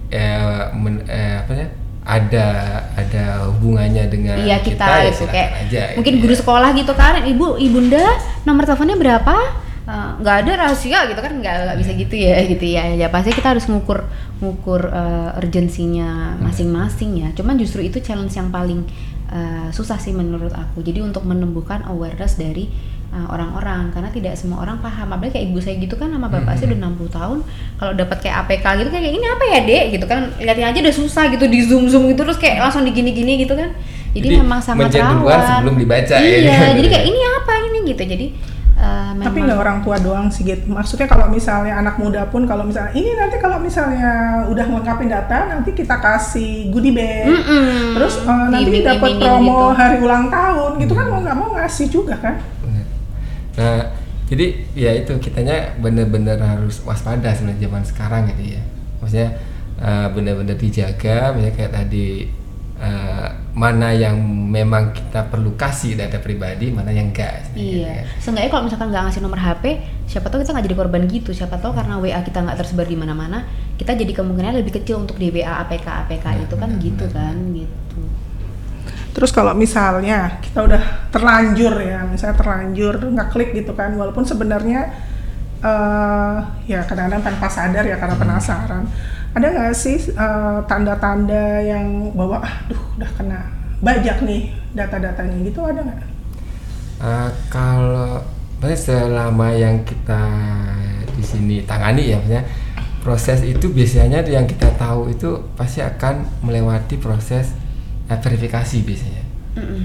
eh, 0.09 0.63
men- 0.73 1.05
eh, 1.05 1.35
apa 1.39 1.51
ya 1.53 1.67
ada 2.09 2.47
ada 2.97 3.23
hubungannya 3.45 4.09
dengan 4.09 4.41
Iya 4.41 4.57
kita, 4.59 4.81
ya 4.81 5.13
itu 5.13 5.25
kayak 5.29 5.49
aja, 5.61 5.81
mungkin 5.93 6.13
gitu 6.17 6.23
guru 6.25 6.33
ya. 6.33 6.39
sekolah 6.41 6.69
gitu 6.73 6.93
kan, 6.97 7.21
ibu 7.21 7.53
ibunda 7.55 8.01
nomor 8.43 8.65
teleponnya 8.65 8.97
berapa? 8.97 9.35
Eh, 9.89 10.09
nggak 10.21 10.35
ada 10.45 10.51
rahasia 10.61 11.09
gitu 11.09 11.17
kan 11.17 11.33
nggak 11.41 11.55
nggak 11.65 11.77
bisa 11.81 11.91
gitu 11.97 12.15
ya 12.15 12.37
gitu 12.45 12.65
ya. 12.65 12.83
Ya 12.93 13.07
pasti 13.09 13.33
kita 13.33 13.57
harus 13.57 13.65
ngukur 13.65 14.05
ngukur 14.37 14.85
eh, 14.85 15.39
urgensinya 15.41 16.37
masing-masing 16.37 17.25
ya. 17.25 17.29
Cuman 17.33 17.57
justru 17.57 17.81
itu 17.81 17.97
challenge 17.97 18.37
yang 18.37 18.53
paling 18.53 18.85
eh, 19.33 19.67
susah 19.73 19.97
sih 19.97 20.13
menurut 20.13 20.53
aku. 20.53 20.85
Jadi 20.85 21.01
untuk 21.01 21.25
menumbuhkan 21.25 21.83
awareness 21.89 22.37
dari 22.37 22.69
orang-orang. 23.09 23.89
Karena 23.89 24.13
tidak 24.13 24.37
semua 24.37 24.61
orang 24.61 24.77
paham. 24.85 25.09
Apalagi 25.09 25.41
kayak 25.41 25.45
ibu 25.49 25.57
saya 25.57 25.81
gitu 25.81 25.97
kan 25.97 26.13
sama 26.13 26.29
bapak 26.29 26.53
saya 26.61 26.77
udah 26.77 26.93
60 26.93 27.09
tahun. 27.09 27.39
Kalau 27.81 27.93
dapat 27.97 28.17
kayak 28.21 28.35
APK 28.45 28.65
gitu 28.85 28.89
kayak 28.93 29.09
ini 29.17 29.25
apa 29.25 29.43
ya 29.49 29.59
dek? 29.65 29.85
Gitu 29.97 30.05
kan 30.05 30.19
lihatin 30.37 30.69
aja 30.69 30.79
udah 30.85 30.93
susah 30.93 31.23
gitu 31.33 31.49
di 31.49 31.65
zoom 31.65 31.89
zoom 31.89 32.05
gitu 32.13 32.21
terus 32.21 32.37
kayak 32.37 32.61
langsung 32.61 32.85
digini-gini 32.85 33.41
gitu 33.41 33.57
kan. 33.57 33.73
Jadi, 34.09 34.41
memang 34.41 34.57
sangat 34.57 34.89
rawan. 34.97 35.61
sebelum 35.61 35.75
dibaca 35.77 36.15
iya 36.17 36.37
ya. 36.49 36.57
jadi 36.81 36.87
kayak 36.89 37.05
ini 37.05 37.19
apa 37.21 37.53
ini? 37.69 37.79
Gitu. 37.93 38.03
Jadi 38.09 38.25
eh, 38.79 39.11
Tapi 39.19 39.37
nggak 39.43 39.59
orang 39.59 39.79
tua 39.83 39.99
doang 39.99 40.31
sih 40.31 40.47
gitu. 40.47 40.71
Maksudnya 40.71 41.05
kalau 41.11 41.27
misalnya 41.27 41.75
anak 41.75 41.99
muda 41.99 42.25
pun 42.31 42.47
kalau 42.47 42.63
misalnya 42.63 42.95
ini 42.95 43.11
nanti 43.19 43.37
kalau 43.37 43.59
misalnya 43.59 44.43
udah 44.47 44.65
ngelengkapin 44.65 45.11
data 45.11 45.51
nanti 45.51 45.75
kita 45.75 45.99
kasih 45.99 46.71
goodie 46.71 46.95
bag. 46.95 47.27
Mm-mm. 47.27 47.99
Terus 47.99 48.23
eh, 48.23 48.47
nanti 48.47 48.79
dapat 48.79 49.11
promo 49.19 49.75
gitu. 49.75 49.77
hari 49.77 49.97
ulang 49.99 50.25
tahun 50.31 50.71
gitu 50.79 50.93
kan 50.95 51.05
mau 51.11 51.19
nggak 51.19 51.37
mau 51.37 51.49
ngasih 51.59 51.87
juga 51.91 52.15
kan. 52.17 52.35
Nah, 53.59 53.91
jadi 54.31 54.45
ya 54.71 54.91
itu 54.95 55.11
kitanya 55.19 55.75
bener-bener 55.83 56.39
harus 56.39 56.79
waspada 56.87 57.35
sebenarnya 57.35 57.67
zaman 57.67 57.83
sekarang 57.83 58.21
gitu 58.31 58.55
ya. 58.55 58.61
Maksudnya 59.03 59.29
eh, 59.83 60.07
bener-bener 60.15 60.55
dijaga, 60.55 61.35
misalnya 61.35 61.53
kayak 61.59 61.73
tadi 61.75 62.38
mana 63.59 63.91
yang 63.91 64.15
memang 64.47 64.95
kita 64.95 65.27
perlu 65.27 65.51
kasih 65.59 65.99
data 65.99 66.15
pribadi, 66.23 66.71
mana 66.71 66.95
yang 66.95 67.11
enggak. 67.11 67.43
sebenarnya 67.51 67.51
gitu 67.51 67.83
Iya, 67.83 67.91
ya. 67.91 68.03
seenggaknya 68.23 68.49
kalau 68.49 68.63
misalkan 68.71 68.87
nggak 68.87 69.03
ngasih 69.11 69.21
nomor 69.21 69.39
HP, 69.43 69.63
siapa 70.07 70.31
tahu 70.31 70.39
kita 70.41 70.51
nggak 70.55 70.65
jadi 70.71 70.77
korban 70.79 71.03
gitu. 71.11 71.31
Siapa 71.35 71.59
tahu 71.59 71.75
karena 71.75 71.99
WA 71.99 72.19
kita 72.23 72.39
nggak 72.39 72.55
tersebar 72.55 72.87
di 72.87 72.95
mana-mana, 72.95 73.43
kita 73.75 73.91
jadi 73.93 74.15
kemungkinan 74.15 74.55
lebih 74.55 74.79
kecil 74.79 75.03
untuk 75.03 75.19
di 75.19 75.27
WA 75.29 75.59
APK 75.67 75.83
APK 76.07 76.25
Benar, 76.25 76.43
itu 76.47 76.55
kan 76.55 76.69
benar, 76.71 76.83
gitu 76.87 77.05
benar. 77.11 77.15
kan 77.19 77.35
gitu. 77.51 78.01
Terus 79.09 79.31
kalau 79.35 79.51
misalnya 79.51 80.39
kita 80.39 80.59
udah 80.63 80.81
terlanjur 81.11 81.73
ya, 81.83 81.99
misalnya 82.07 82.39
terlanjur 82.39 82.95
nggak 83.11 83.27
klik 83.29 83.51
gitu 83.51 83.75
kan, 83.75 83.91
walaupun 83.99 84.23
sebenarnya 84.23 84.79
eh 85.59 86.37
ya 86.71 86.79
kadang-kadang 86.87 87.19
tanpa 87.19 87.47
sadar 87.51 87.83
ya 87.83 87.99
karena 87.99 88.15
penasaran. 88.15 88.87
Ada 89.33 89.47
nggak 89.47 89.73
sih 89.73 89.97
eh, 90.09 90.57
tanda-tanda 90.65 91.61
yang 91.61 92.11
bahwa 92.17 92.41
aduh 92.41 92.81
udah 92.97 93.11
kena 93.13 93.39
bajak 93.79 94.25
nih 94.25 94.51
data-datanya 94.73 95.37
gitu 95.45 95.61
ada 95.63 95.79
nggak? 95.81 95.99
Eh, 96.99 97.29
kalau 97.47 98.19
selama 98.75 99.55
yang 99.55 99.87
kita 99.87 100.19
di 101.15 101.23
sini 101.23 101.63
tangani 101.63 102.11
ya 102.11 102.19
maksudnya 102.19 102.43
proses 102.99 103.39
itu 103.47 103.71
biasanya 103.71 104.19
yang 104.27 104.43
kita 104.43 104.67
tahu 104.75 105.07
itu 105.07 105.29
pasti 105.55 105.79
akan 105.79 106.27
melewati 106.43 106.99
proses 106.99 107.55
eh, 108.09 108.19
verifikasi 108.19 108.83
biasanya 108.83 109.23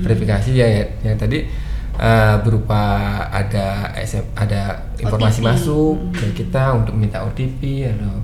verifikasi 0.02 0.50
ya 0.52 0.66
ya- 0.66 0.90
yang 1.02 1.14
tadi 1.14 1.46
eh, 1.94 2.36
berupa 2.42 2.82
ada 3.30 3.94
SM, 3.94 4.24
ada 4.34 4.82
informasi 4.98 5.38
OTP. 5.38 5.46
masuk 5.46 5.94
ke 6.10 6.26
kita 6.34 6.74
untuk 6.74 6.94
minta 6.98 7.22
OTP 7.22 7.86
atau 7.86 8.18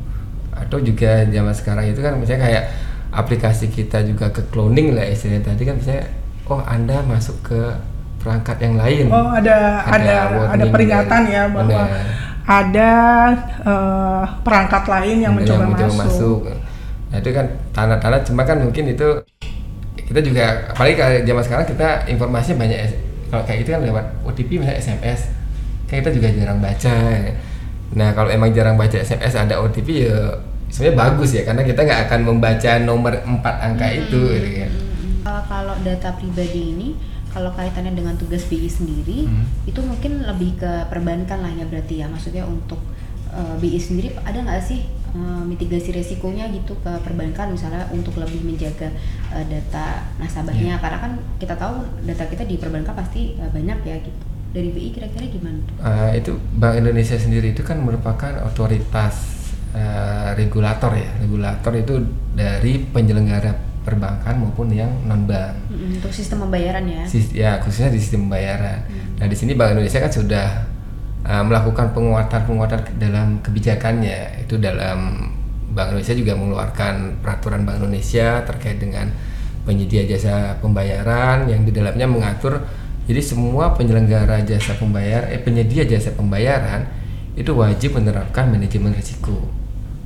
atau 0.54 0.78
juga 0.83 1.25
zaman 1.26 1.54
sekarang 1.54 1.85
itu 1.90 2.00
kan 2.02 2.19
misalnya 2.19 2.42
kayak 2.47 2.64
aplikasi 3.11 3.71
kita 3.71 4.07
juga 4.07 4.30
ke 4.30 4.42
cloning 4.50 4.95
lah 4.95 5.07
istilahnya 5.07 5.50
tadi 5.50 5.62
kan 5.66 5.75
misalnya 5.78 6.04
oh 6.47 6.62
anda 6.62 7.02
masuk 7.07 7.37
ke 7.42 7.61
perangkat 8.21 8.57
yang 8.61 8.75
lain 8.76 9.09
Oh 9.09 9.33
ada 9.33 9.80
ada 9.80 9.97
ada, 9.97 10.14
warning 10.37 10.71
peringatan 10.71 11.23
ya 11.26 11.42
bahwa 11.49 11.66
Benar. 11.88 12.04
ada 12.45 12.90
eh, 13.64 14.23
perangkat 14.45 14.85
lain 14.87 15.16
yang 15.25 15.33
mencoba, 15.33 15.64
masuk. 15.88 16.45
Nah 17.11 17.16
itu 17.19 17.30
kan 17.33 17.47
tanda-tanda 17.73 18.19
cuma 18.23 18.42
kan 18.45 18.61
mungkin 18.61 18.92
itu 18.92 19.09
kita 19.97 20.21
juga 20.21 20.69
apalagi 20.75 20.95
kalau 20.99 21.12
zaman 21.23 21.42
sekarang 21.47 21.66
kita 21.71 21.88
informasinya 22.11 22.57
banyak 22.66 22.78
kalau 23.30 23.42
kayak 23.47 23.59
itu 23.62 23.71
kan 23.71 23.80
lewat 23.87 24.04
OTP 24.26 24.50
misalnya 24.59 24.78
SMS 24.83 25.21
kan 25.88 25.95
kita 26.02 26.11
juga 26.14 26.28
jarang 26.30 26.59
baca. 26.62 26.95
Nah 27.92 28.12
kalau 28.12 28.28
emang 28.28 28.50
jarang 28.50 28.75
baca 28.75 28.94
SMS 28.94 29.35
ada 29.35 29.59
OTP 29.59 30.06
ya 30.06 30.38
sebenarnya 30.66 30.97
bagus 30.97 31.30
ya 31.32 31.42
karena 31.42 31.62
kita 31.62 31.80
nggak 31.80 32.00
akan 32.06 32.20
membaca 32.25 32.70
nomor 32.78 33.12
empat 33.18 33.54
angka 33.61 33.87
itu 33.88 34.20
gitu 34.30 34.49
kan. 34.61 34.70
Uh, 35.20 35.42
kalau 35.44 35.75
data 35.80 36.14
pribadi 36.14 36.62
ini 36.70 36.88
kalau 37.28 37.50
kaitannya 37.50 37.92
dengan 37.92 38.14
tugas 38.14 38.42
BI 38.44 38.66
sendiri 38.66 39.23
Hmm. 39.23 39.47
itu 39.64 39.78
mungkin 39.80 40.23
lebih 40.25 40.56
ke 40.56 40.73
perbankan 40.87 41.38
lah 41.40 41.50
ya 41.50 41.62
berarti 41.62 41.99
ya 41.99 42.06
maksudnya 42.06 42.42
untuk 42.42 42.78
uh, 43.28 43.54
BI 43.56 43.76
sendiri 43.76 44.14
ada 44.20 44.38
nggak 44.38 44.59
sih 44.61 44.82
uh, 45.12 45.42
mitigasi 45.42 45.90
resikonya 45.90 46.50
gitu 46.50 46.75
ke 46.76 46.92
perbankan 47.00 47.50
misalnya 47.50 47.87
untuk 47.90 48.14
lebih 48.16 48.42
menjaga 48.42 48.90
uh, 49.28 49.44
data 49.44 50.06
nasabahnya 50.16 50.75
Iya. 50.75 50.82
karena 50.82 50.99
kan 51.00 51.12
kita 51.38 51.54
tahu 51.54 51.75
data 52.02 52.25
kita 52.25 52.42
di 52.42 52.54
perbankan 52.56 52.94
pasti 52.94 53.35
uh, 53.37 53.50
banyak 53.50 53.78
ya 53.80 53.97
gitu 54.00 54.25
dari 54.50 54.69
BI 54.75 54.88
kira-kira 54.95 55.26
gimana? 55.30 55.61
Uh, 55.78 56.11
itu 56.14 56.35
Bank 56.59 56.83
Indonesia 56.83 57.14
sendiri 57.14 57.54
itu 57.54 57.62
kan 57.62 57.78
merupakan 57.78 58.47
otoritas 58.47 59.14
uh, 59.75 60.35
regulator 60.35 60.90
ya 60.95 61.11
regulator 61.23 61.73
itu 61.78 61.95
dari 62.35 62.83
penyelenggara 62.90 63.71
perbankan 63.80 64.37
maupun 64.37 64.69
yang 64.71 64.92
non 65.09 65.25
bank 65.25 65.57
untuk 65.73 66.12
sistem 66.12 66.45
pembayaran 66.47 66.85
ya. 66.85 67.02
Sis- 67.09 67.33
ya 67.33 67.57
khususnya 67.64 67.88
di 67.88 68.00
sistem 68.02 68.28
pembayaran. 68.28 68.85
Nah 69.16 69.26
di 69.26 69.37
sini 69.37 69.57
Bank 69.57 69.73
Indonesia 69.78 70.00
kan 70.04 70.12
sudah 70.12 70.47
uh, 71.25 71.42
melakukan 71.47 71.97
penguatan-penguatan 71.97 73.00
dalam 73.00 73.40
kebijakannya. 73.40 74.45
Itu 74.45 74.61
dalam 74.61 75.30
Bank 75.73 75.95
Indonesia 75.95 76.14
juga 76.19 76.33
mengeluarkan 76.37 77.23
peraturan 77.25 77.64
Bank 77.64 77.80
Indonesia 77.80 78.42
terkait 78.45 78.83
dengan 78.83 79.09
penyedia 79.64 80.04
jasa 80.09 80.59
pembayaran 80.59 81.47
yang 81.49 81.62
di 81.64 81.73
dalamnya 81.73 82.09
mengatur 82.09 82.61
jadi 83.11 83.26
semua 83.26 83.75
penyelenggara 83.75 84.47
jasa 84.47 84.79
pembayar 84.79 85.26
eh 85.35 85.43
penyedia 85.43 85.83
jasa 85.83 86.14
pembayaran 86.14 86.87
itu 87.35 87.50
wajib 87.59 87.99
menerapkan 87.99 88.47
manajemen 88.47 88.95
risiko 88.95 89.50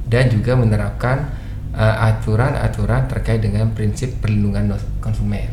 dan 0.08 0.32
juga 0.32 0.56
menerapkan 0.56 1.28
uh, 1.76 2.08
aturan-aturan 2.08 3.04
terkait 3.04 3.44
dengan 3.44 3.68
prinsip 3.76 4.08
perlindungan 4.24 4.72
konsumen. 5.04 5.52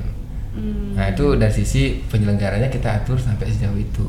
Hmm. 0.56 0.96
Nah 0.96 1.12
itu 1.12 1.36
dari 1.36 1.52
sisi 1.52 2.00
penyelenggaranya 2.08 2.72
kita 2.72 3.04
atur 3.04 3.20
sampai 3.20 3.52
sejauh 3.52 3.76
itu. 3.76 4.08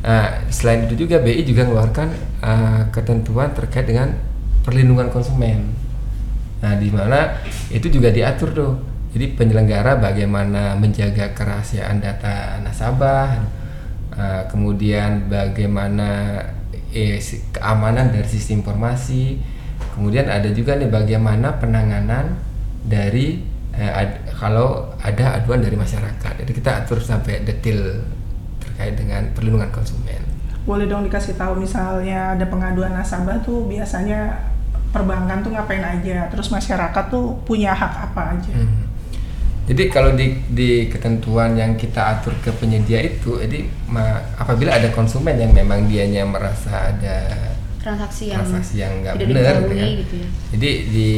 Nah, 0.00 0.50
selain 0.50 0.90
itu 0.90 1.06
juga 1.06 1.22
BI 1.22 1.46
juga 1.46 1.70
mengeluarkan 1.70 2.08
uh, 2.42 2.82
ketentuan 2.90 3.54
terkait 3.54 3.86
dengan 3.86 4.18
perlindungan 4.66 5.14
konsumen. 5.14 5.78
Nah 6.58 6.74
di 6.74 6.90
mana 6.90 7.38
itu 7.70 7.86
juga 7.86 8.10
diatur 8.10 8.50
tuh. 8.50 8.89
Jadi 9.10 9.34
penyelenggara 9.34 9.98
bagaimana 9.98 10.78
menjaga 10.78 11.34
kerahasiaan 11.34 11.98
data 11.98 12.62
nasabah, 12.62 13.42
uh, 14.14 14.42
kemudian 14.46 15.26
bagaimana 15.26 16.38
eh, 16.94 17.18
keamanan 17.50 18.14
dari 18.14 18.28
sistem 18.30 18.62
informasi, 18.62 19.38
kemudian 19.98 20.30
ada 20.30 20.46
juga 20.54 20.78
nih 20.78 20.86
bagaimana 20.86 21.58
penanganan 21.58 22.38
dari 22.86 23.42
eh, 23.74 23.90
ad- 23.90 24.30
kalau 24.30 24.94
ada 25.02 25.42
aduan 25.42 25.58
dari 25.58 25.74
masyarakat. 25.74 26.46
Jadi 26.46 26.52
kita 26.54 26.86
atur 26.86 27.02
sampai 27.02 27.42
detail 27.42 28.06
terkait 28.62 28.94
dengan 28.94 29.26
perlindungan 29.34 29.74
konsumen. 29.74 30.22
Boleh 30.62 30.86
dong 30.86 31.02
dikasih 31.02 31.34
tahu 31.34 31.66
misalnya 31.66 32.38
ada 32.38 32.46
pengaduan 32.46 32.94
nasabah 32.94 33.42
tuh 33.42 33.66
biasanya 33.66 34.38
perbankan 34.90 35.42
tuh 35.42 35.54
ngapain 35.54 35.82
aja, 35.82 36.26
terus 36.30 36.50
masyarakat 36.50 37.04
tuh 37.10 37.38
punya 37.46 37.70
hak 37.74 38.10
apa 38.10 38.38
aja. 38.38 38.54
Hmm. 38.54 38.89
Jadi 39.70 39.82
kalau 39.86 40.10
di, 40.12 40.34
di 40.50 40.70
ketentuan 40.86 41.54
yang 41.54 41.78
kita 41.78 42.18
atur 42.18 42.34
ke 42.42 42.50
penyedia 42.50 42.98
itu, 43.00 43.38
jadi 43.38 43.62
ma- 43.86 44.18
apabila 44.34 44.74
ada 44.74 44.90
konsumen 44.90 45.38
yang 45.38 45.54
memang 45.54 45.86
dianya 45.86 46.26
merasa 46.26 46.90
ada 46.90 47.16
Transaksi 47.78 48.28
yang 48.28 48.44
transaksi 48.44 48.74
yang 48.76 48.92
nggak 49.00 49.14
tidak 49.16 49.28
benar, 49.30 49.54
diketahui 49.56 49.72
kan. 49.72 49.90
gitu 50.04 50.14
ya. 50.18 50.28
jadi 50.52 50.70
di 50.84 51.08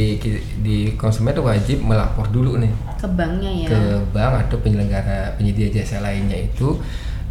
di 0.63 0.77
konsumen 0.95 1.35
itu 1.35 1.43
wajib 1.43 1.77
melapor 1.83 2.31
dulu 2.31 2.55
nih 2.55 2.71
Ke 2.95 3.07
banknya 3.11 3.51
ya. 3.51 3.67
ke 3.67 3.79
bank 4.15 4.33
atau 4.47 4.57
penyelenggara 4.61 5.35
penyedia 5.35 5.67
jasa 5.73 5.99
lainnya 5.99 6.39
itu, 6.39 6.79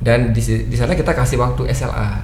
dan 0.05 0.37
di, 0.37 0.43
di 0.43 0.77
sana 0.77 0.93
kita 0.93 1.17
kasih 1.17 1.41
waktu 1.41 1.65
SLA. 1.71 2.21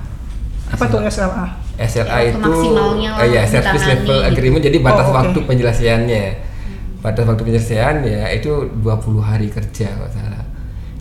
Apa 0.68 0.84
tuh 0.84 1.00
SLA? 1.00 1.46
SLA 1.80 2.18
Ya, 2.18 2.28
itu 2.28 2.44
maksimalnya 2.44 3.08
lah 3.16 3.24
eh, 3.24 3.28
ya 3.30 3.42
service 3.46 3.86
level 3.86 4.18
gitu. 4.18 4.28
agreement 4.28 4.62
jadi 4.66 4.78
batas 4.82 5.06
Oh, 5.06 5.08
oke. 5.08 5.18
waktu 5.22 5.38
penyelesaiannya. 5.46 6.24
Batas 6.98 7.24
waktu 7.24 7.42
penyelesaian 7.46 8.02
ya 8.02 8.26
itu 8.34 8.50
20 8.82 9.22
hari 9.22 9.46
kerja 9.48 9.86
kalau 9.94 10.10
salah. 10.10 10.42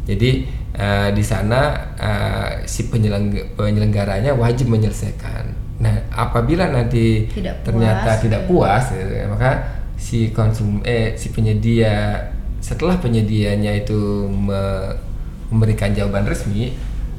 Jadi 0.05 0.45
eh, 0.73 1.09
di 1.11 1.23
sana 1.25 1.73
eh, 1.97 2.49
si 2.63 2.87
penyelengg- 2.87 3.57
penyelenggaranya 3.57 4.37
wajib 4.37 4.69
menyelesaikan. 4.69 5.45
Nah, 5.77 5.93
apabila 6.09 6.69
nanti 6.69 7.29
Tidak 7.29 7.61
ternyata 7.61 8.17
puas, 8.17 8.21
tidak 8.25 8.41
ya. 8.41 8.47
puas 8.49 8.83
ya, 8.93 9.25
maka 9.29 9.51
si 9.97 10.29
konsum 10.29 10.81
eh 10.85 11.17
si 11.17 11.33
penyedia 11.33 12.17
setelah 12.61 12.97
penyedianya 12.97 13.73
itu 13.73 14.25
me- 14.29 14.93
memberikan 15.49 15.93
jawaban 15.93 16.25
resmi 16.25 16.73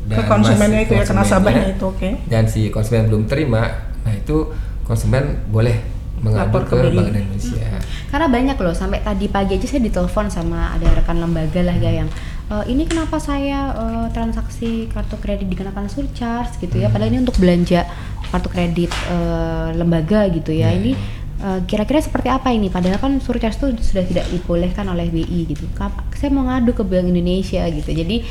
ke 0.06 0.22
konsumennya 0.24 0.86
itu 0.86 0.94
ya 0.94 1.02
ke 1.02 1.14
nasabahnya 1.14 1.64
itu 1.74 1.84
oke 1.84 2.10
dan 2.30 2.46
si 2.46 2.70
konsumen 2.70 3.10
belum 3.10 3.24
terima 3.26 3.66
nah 4.06 4.14
itu 4.14 4.50
konsumen 4.86 5.42
boleh 5.50 5.74
mengadu 6.20 6.48
Lapor 6.50 6.62
ke 6.64 6.74
ke. 6.74 6.76
Bank 6.90 7.08
Indonesia 7.10 7.68
Karena 8.08 8.26
banyak 8.26 8.56
loh, 8.56 8.72
sampai 8.72 9.04
tadi 9.04 9.28
pagi 9.28 9.52
aja 9.54 9.66
saya 9.68 9.84
ditelepon 9.84 10.26
sama 10.28 10.72
ada 10.72 10.88
rekan 10.96 11.20
lembaga 11.20 11.60
lah 11.60 11.76
ya 11.76 11.92
yang 12.00 12.08
"E, 12.48 12.72
ini 12.72 12.88
kenapa 12.88 13.20
saya 13.20 13.68
eh, 13.76 14.06
transaksi 14.10 14.88
kartu 14.88 15.20
kredit 15.20 15.44
dikenakan 15.44 15.86
surcharge 15.86 16.56
gitu 16.58 16.80
Hmm. 16.80 16.84
ya, 16.84 16.88
padahal 16.88 17.12
ini 17.12 17.20
untuk 17.20 17.36
belanja 17.36 17.84
kartu 18.28 18.48
kredit 18.48 18.88
eh, 19.12 19.68
lembaga 19.76 20.24
gitu 20.32 20.56
ya. 20.56 20.72
Iya, 20.72 20.80
ini 20.80 20.90
eh, 21.38 21.60
kira-kira 21.68 22.00
seperti 22.00 22.32
apa 22.32 22.48
ini? 22.48 22.72
Padahal 22.72 22.96
kan 22.96 23.20
surcharge 23.20 23.60
itu 23.60 23.76
sudah 23.84 24.04
tidak 24.08 24.24
dibolehkan 24.32 24.88
oleh 24.88 25.12
BI 25.12 25.44
gitu. 25.46 25.68
Saya 26.16 26.30
mau 26.32 26.48
ngadu 26.48 26.72
ke 26.72 26.82
Bank 26.82 27.06
Indonesia 27.06 27.62
gitu. 27.68 27.92
Jadi 27.92 28.24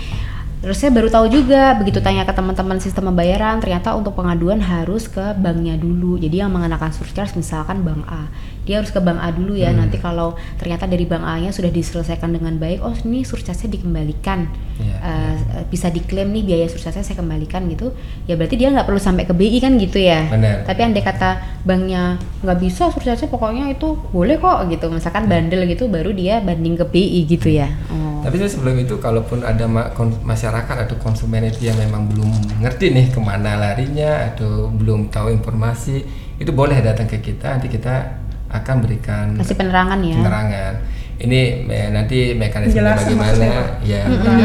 Terus 0.58 0.82
saya 0.82 0.90
baru 0.90 1.06
tahu 1.06 1.30
juga 1.30 1.78
begitu 1.78 2.02
tanya 2.02 2.26
ke 2.26 2.34
teman-teman 2.34 2.82
sistem 2.82 3.14
pembayaran 3.14 3.62
ternyata 3.62 3.94
untuk 3.94 4.18
pengaduan 4.18 4.58
harus 4.58 5.06
ke 5.06 5.38
banknya 5.38 5.78
dulu. 5.78 6.18
Jadi 6.18 6.42
yang 6.42 6.50
mengenakan 6.50 6.90
surcharge 6.90 7.38
misalkan 7.38 7.86
bank 7.86 8.02
A, 8.10 8.26
dia 8.66 8.82
harus 8.82 8.90
ke 8.90 8.98
bank 8.98 9.22
A 9.22 9.30
dulu 9.30 9.54
ya. 9.54 9.70
Hmm. 9.70 9.86
Nanti 9.86 10.02
kalau 10.02 10.34
ternyata 10.58 10.90
dari 10.90 11.06
bank 11.06 11.22
A-nya 11.22 11.54
sudah 11.54 11.70
diselesaikan 11.70 12.34
dengan 12.34 12.58
baik, 12.58 12.82
oh 12.82 12.94
ini 13.06 13.22
surcharge-nya 13.22 13.70
dikembalikan, 13.78 14.50
Iya, 14.78 14.98
Eh, 14.98 15.64
bisa 15.70 15.90
diklaim 15.90 16.30
nih 16.34 16.44
biaya 16.46 16.66
surcharge-nya 16.70 17.06
saya 17.06 17.18
kembalikan 17.18 17.66
gitu. 17.70 17.94
Ya 18.26 18.34
berarti 18.34 18.58
dia 18.58 18.74
nggak 18.74 18.86
perlu 18.90 19.02
sampai 19.02 19.30
ke 19.30 19.34
BI 19.34 19.62
kan 19.62 19.78
gitu 19.78 20.02
ya. 20.02 20.26
Benar. 20.30 20.66
Tapi 20.66 20.80
andai 20.86 21.06
kata 21.06 21.62
banknya 21.66 22.18
nggak 22.42 22.58
bisa 22.62 22.90
surcharge-nya 22.90 23.30
pokoknya 23.30 23.74
itu 23.74 23.94
boleh 24.10 24.42
kok 24.42 24.70
gitu. 24.74 24.90
Misalkan 24.90 25.30
bandel 25.30 25.66
gitu 25.70 25.86
baru 25.86 26.14
dia 26.14 26.42
banding 26.42 26.78
ke 26.78 26.86
BI 26.86 27.30
gitu 27.30 27.50
ya. 27.50 27.70
Oh. 27.94 28.17
Tapi 28.28 28.44
sebelum 28.44 28.76
itu, 28.78 28.96
kalaupun 28.98 29.40
ada 29.42 29.64
ma- 29.66 29.88
masyarakat 30.22 30.76
atau 30.84 30.96
konsumen 30.98 31.44
itu 31.44 31.64
yang 31.64 31.80
memang 31.80 32.06
belum 32.06 32.28
ngerti 32.60 32.92
nih 32.92 33.06
ke 33.08 33.20
mana 33.20 33.56
larinya 33.56 34.28
atau 34.28 34.68
belum 34.70 35.08
tahu 35.08 35.32
informasi, 35.32 36.04
itu 36.36 36.52
boleh 36.52 36.76
datang 36.78 37.08
ke 37.08 37.18
kita. 37.18 37.56
Nanti 37.56 37.68
kita 37.68 38.20
akan 38.48 38.76
berikan 38.80 39.26
Kasih 39.34 39.56
penerangan 39.56 40.00
ya. 40.02 40.16
penerangan. 40.18 40.74
Ini 41.18 41.40
me- 41.64 41.90
nanti 41.90 42.18
mekanisme 42.32 42.78
bagaimana, 42.78 43.18
maksudnya. 43.18 43.64
ya. 43.82 44.02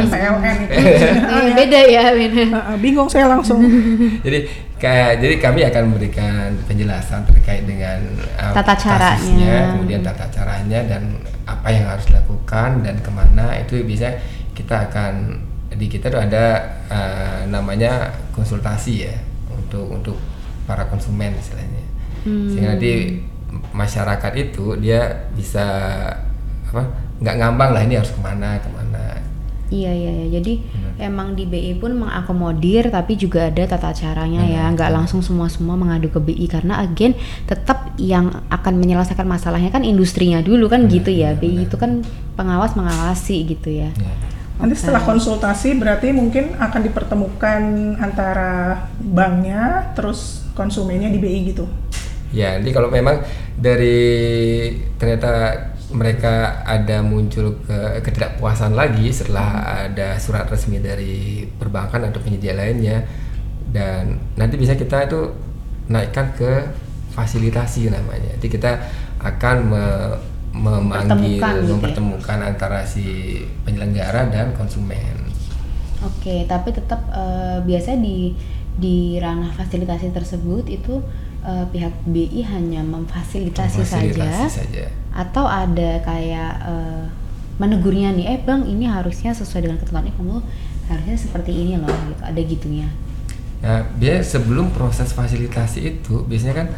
PLN 0.08 0.56
itu 0.56 0.72
Iya, 0.72 1.52
beda 1.58 1.80
ya, 1.84 2.02
beda. 2.12 2.42
Ah, 2.62 2.76
bingung 2.76 3.06
saya 3.06 3.28
langsung 3.28 3.60
jadi 4.26 4.46
kayak 4.78 5.20
jadi 5.20 5.34
kami 5.36 5.60
akan 5.64 5.82
memberikan 5.86 6.48
penjelasan 6.64 7.22
terkait 7.24 7.62
dengan 7.62 8.00
uh, 8.34 8.50
Tata 8.52 8.72
caranya. 8.72 9.14
kasusnya, 9.14 9.54
kemudian 9.70 10.00
tata 10.00 10.26
caranya 10.28 10.80
dan 10.88 11.02
apa 11.62 11.70
yang 11.70 11.86
harus 11.86 12.10
dilakukan 12.10 12.82
dan 12.82 12.98
ke 12.98 13.10
mana 13.14 13.54
itu 13.62 13.78
bisa 13.86 14.10
kita 14.50 14.90
akan 14.90 15.38
di 15.72 15.86
kita 15.86 16.10
tuh 16.10 16.18
ada 16.18 16.58
uh, 16.90 17.46
namanya 17.46 18.10
konsultasi 18.34 19.06
ya 19.06 19.14
untuk 19.46 19.86
untuk 19.94 20.16
para 20.66 20.90
konsumen 20.90 21.32
istilahnya 21.38 21.82
Hmm. 22.22 22.46
sehingga 22.46 22.78
nanti 22.78 23.18
masyarakat 23.74 24.32
itu 24.38 24.78
dia 24.78 25.26
bisa 25.34 25.66
apa 26.70 26.82
nggak 27.18 27.34
ngambang 27.34 27.70
lah 27.74 27.82
ini 27.82 27.98
harus 27.98 28.14
ke 28.14 28.20
mana 28.22 28.56
ke 28.62 28.68
mana 28.70 28.91
Iya 29.72 29.92
iya 29.96 30.12
iya. 30.12 30.26
Jadi 30.36 30.60
Benar. 30.60 31.08
emang 31.08 31.28
di 31.32 31.48
BI 31.48 31.72
pun 31.80 31.96
mengakomodir 31.96 32.92
tapi 32.92 33.16
juga 33.16 33.48
ada 33.48 33.64
tata 33.64 33.96
caranya 33.96 34.44
ya. 34.44 34.68
Benar, 34.68 34.72
Nggak 34.76 34.90
langsung 34.92 35.24
semua 35.24 35.48
semua 35.48 35.80
mengadu 35.80 36.12
ke 36.12 36.20
BI 36.20 36.44
karena 36.44 36.84
agen 36.84 37.16
tetap 37.48 37.96
yang 37.96 38.28
akan 38.52 38.74
menyelesaikan 38.76 39.24
masalahnya 39.24 39.72
kan 39.72 39.80
industrinya 39.80 40.44
dulu 40.44 40.68
kan 40.68 40.84
Benar, 40.84 40.94
gitu 41.00 41.10
ya. 41.10 41.32
benar, 41.32 41.40
BI 41.40 41.64
itu 41.64 41.76
kan 41.80 42.04
pengawas 42.36 42.76
mengawasi 42.76 43.48
gitu 43.48 43.72
ya. 43.72 43.88
ya. 43.96 44.14
Nanti 44.60 44.76
setelah 44.76 45.02
konsultasi 45.02 45.74
berarti 45.80 46.12
mungkin 46.12 46.54
akan 46.60 46.80
dipertemukan 46.84 47.62
antara 47.98 48.84
banknya 49.00 49.90
terus 49.96 50.44
konsumennya 50.52 51.08
di 51.08 51.18
BI 51.18 51.40
gitu. 51.50 51.64
Ya, 52.32 52.56
nanti 52.56 52.72
kalau 52.72 52.88
memang 52.88 53.20
dari 53.56 54.00
ternyata 54.96 55.71
mereka 55.92 56.64
ada 56.64 57.04
muncul 57.04 57.60
ke 57.66 58.00
ketidakpuasan 58.04 58.72
lagi 58.74 59.12
setelah 59.12 59.48
ada 59.88 60.16
surat 60.18 60.48
resmi 60.48 60.80
dari 60.80 61.44
perbankan 61.60 62.08
atau 62.08 62.20
penyedia 62.24 62.56
lainnya 62.56 63.04
dan 63.72 64.20
nanti 64.40 64.56
bisa 64.60 64.74
kita 64.76 65.08
itu 65.08 65.20
naikkan 65.88 66.32
ke 66.38 66.52
fasilitasi 67.12 67.92
namanya. 67.92 68.36
Jadi 68.40 68.48
kita 68.48 68.72
akan 69.20 69.56
me- 69.68 70.18
memanggil 70.52 71.48
Mempertemukan 71.48 71.54
gitu 71.56 71.74
ya? 71.88 71.96
mempertemukan 71.96 72.38
antara 72.44 72.84
si 72.84 73.04
penyelenggara 73.64 74.28
dan 74.28 74.52
konsumen. 74.52 75.32
Oke, 76.02 76.42
tapi 76.50 76.74
tetap 76.74 77.00
eh, 77.14 77.58
biasanya 77.62 77.98
di 78.02 78.34
di 78.74 79.20
ranah 79.22 79.52
fasilitasi 79.54 80.10
tersebut 80.10 80.64
itu 80.66 80.98
eh, 81.42 81.66
pihak 81.70 81.94
BI 82.06 82.40
hanya 82.46 82.80
memfasilitasi 82.86 83.82
Fasilitasi 83.82 84.46
saja 84.48 84.48
saja. 84.48 84.84
atau 85.12 85.44
ada 85.44 86.00
kayak 86.02 86.52
eh, 86.64 87.04
menegurnya 87.60 88.10
nih, 88.16 88.26
eh 88.26 88.38
bang 88.42 88.64
ini 88.64 88.88
harusnya 88.88 89.30
sesuai 89.36 89.68
dengan 89.68 89.78
ketentuannya 89.78 90.14
kamu 90.16 90.40
harusnya 90.90 91.16
seperti 91.16 91.52
ini 91.52 91.78
loh, 91.78 91.88
gitu. 92.10 92.22
ada 92.24 92.40
gitunya. 92.40 92.88
Nah, 93.62 93.86
biasanya 93.94 94.26
sebelum 94.26 94.74
proses 94.74 95.14
fasilitasi 95.14 95.80
itu 95.86 96.26
biasanya 96.26 96.66
kan 96.66 96.68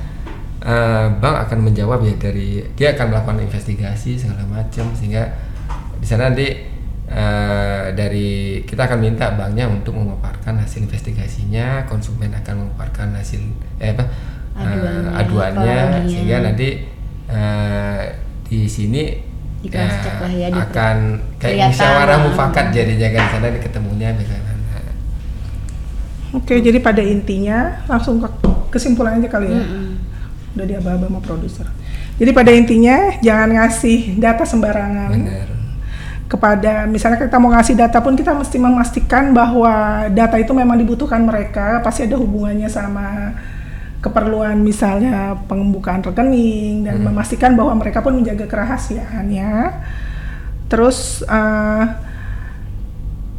eh, 0.60 1.06
bank 1.16 1.36
akan 1.48 1.58
menjawab 1.64 2.04
ya 2.04 2.14
dari 2.20 2.60
dia 2.76 2.92
akan 2.92 3.06
melakukan 3.08 3.38
investigasi 3.40 4.20
segala 4.20 4.44
macam 4.44 4.92
sehingga 4.92 5.32
di 5.96 6.04
sana 6.04 6.28
nanti 6.28 6.48
eh, 7.08 7.84
dari 7.96 8.60
kita 8.68 8.84
akan 8.84 8.98
minta 9.00 9.32
banknya 9.32 9.64
untuk 9.72 9.96
memaparkan 9.96 10.60
hasil 10.60 10.84
investigasinya, 10.84 11.88
konsumen 11.88 12.36
akan 12.36 12.68
memaparkan 12.68 13.16
hasil 13.16 13.40
eh 13.80 13.96
apa 13.96 14.04
eh, 14.54 14.62
Aduannya, 14.62 15.14
aduannya 15.18 15.78
sehingga 16.06 16.36
nanti 16.40 16.68
eh, 17.26 18.00
di 18.44 18.60
sini 18.68 19.02
eh, 19.64 19.88
lah 20.20 20.32
ya, 20.32 20.48
di- 20.52 20.60
akan 20.60 20.96
kayak 21.40 21.72
musyawarah 21.72 22.18
mufakat 22.28 22.66
jadinya 22.70 23.08
kan 23.16 23.24
sana 23.32 23.48
ketemunya 23.58 24.12
bagaimana. 24.12 24.52
Oke, 26.34 26.58
jadi 26.58 26.82
pada 26.82 26.98
intinya 26.98 27.78
langsung 27.86 28.18
ke 28.18 28.28
kesimpulan 28.74 29.22
aja 29.22 29.30
kali 29.30 29.54
ya. 29.54 29.62
Mm-mm. 29.62 29.86
Udah 30.58 30.66
diaba-aba 30.66 31.06
sama 31.06 31.20
produser. 31.22 31.66
Jadi 32.18 32.30
pada 32.34 32.50
intinya 32.50 33.14
jangan 33.22 33.54
ngasih 33.54 34.18
data 34.18 34.42
sembarangan. 34.42 35.10
Benar. 35.14 35.48
kepada 36.24 36.88
misalnya 36.88 37.20
kita 37.20 37.36
mau 37.38 37.52
ngasih 37.52 37.76
data 37.78 38.00
pun 38.00 38.16
kita 38.16 38.32
mesti 38.34 38.56
memastikan 38.58 39.30
bahwa 39.30 40.08
data 40.10 40.34
itu 40.40 40.50
memang 40.50 40.74
dibutuhkan 40.74 41.20
mereka 41.22 41.78
pasti 41.84 42.08
ada 42.08 42.16
hubungannya 42.18 42.66
sama 42.66 43.36
keperluan 44.00 44.58
misalnya 44.60 45.34
pembukaan 45.48 46.02
rekening 46.04 46.84
dan 46.84 47.00
Hmm. 47.00 47.12
memastikan 47.12 47.56
bahwa 47.56 47.72
mereka 47.76 48.00
pun 48.04 48.14
menjaga 48.16 48.44
kerahasiaannya 48.46 49.52
terus 50.68 51.22
eh, 51.24 51.84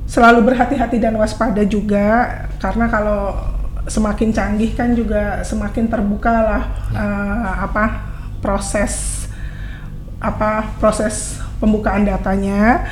selalu 0.05 0.53
berhati-hati 0.53 1.01
dan 1.01 1.17
waspada 1.17 1.65
juga 1.65 2.29
karena 2.61 2.85
kalau 2.87 3.33
semakin 3.85 4.33
canggih 4.33 4.71
kan 4.73 4.93
juga 4.97 5.41
semakin 5.45 5.85
terbuka 5.89 6.33
lah 6.33 6.63
eh, 6.93 7.51
apa 7.65 7.85
proses 8.41 9.25
apa 10.17 10.73
proses 10.81 11.37
pembukaan 11.61 12.05
datanya 12.05 12.85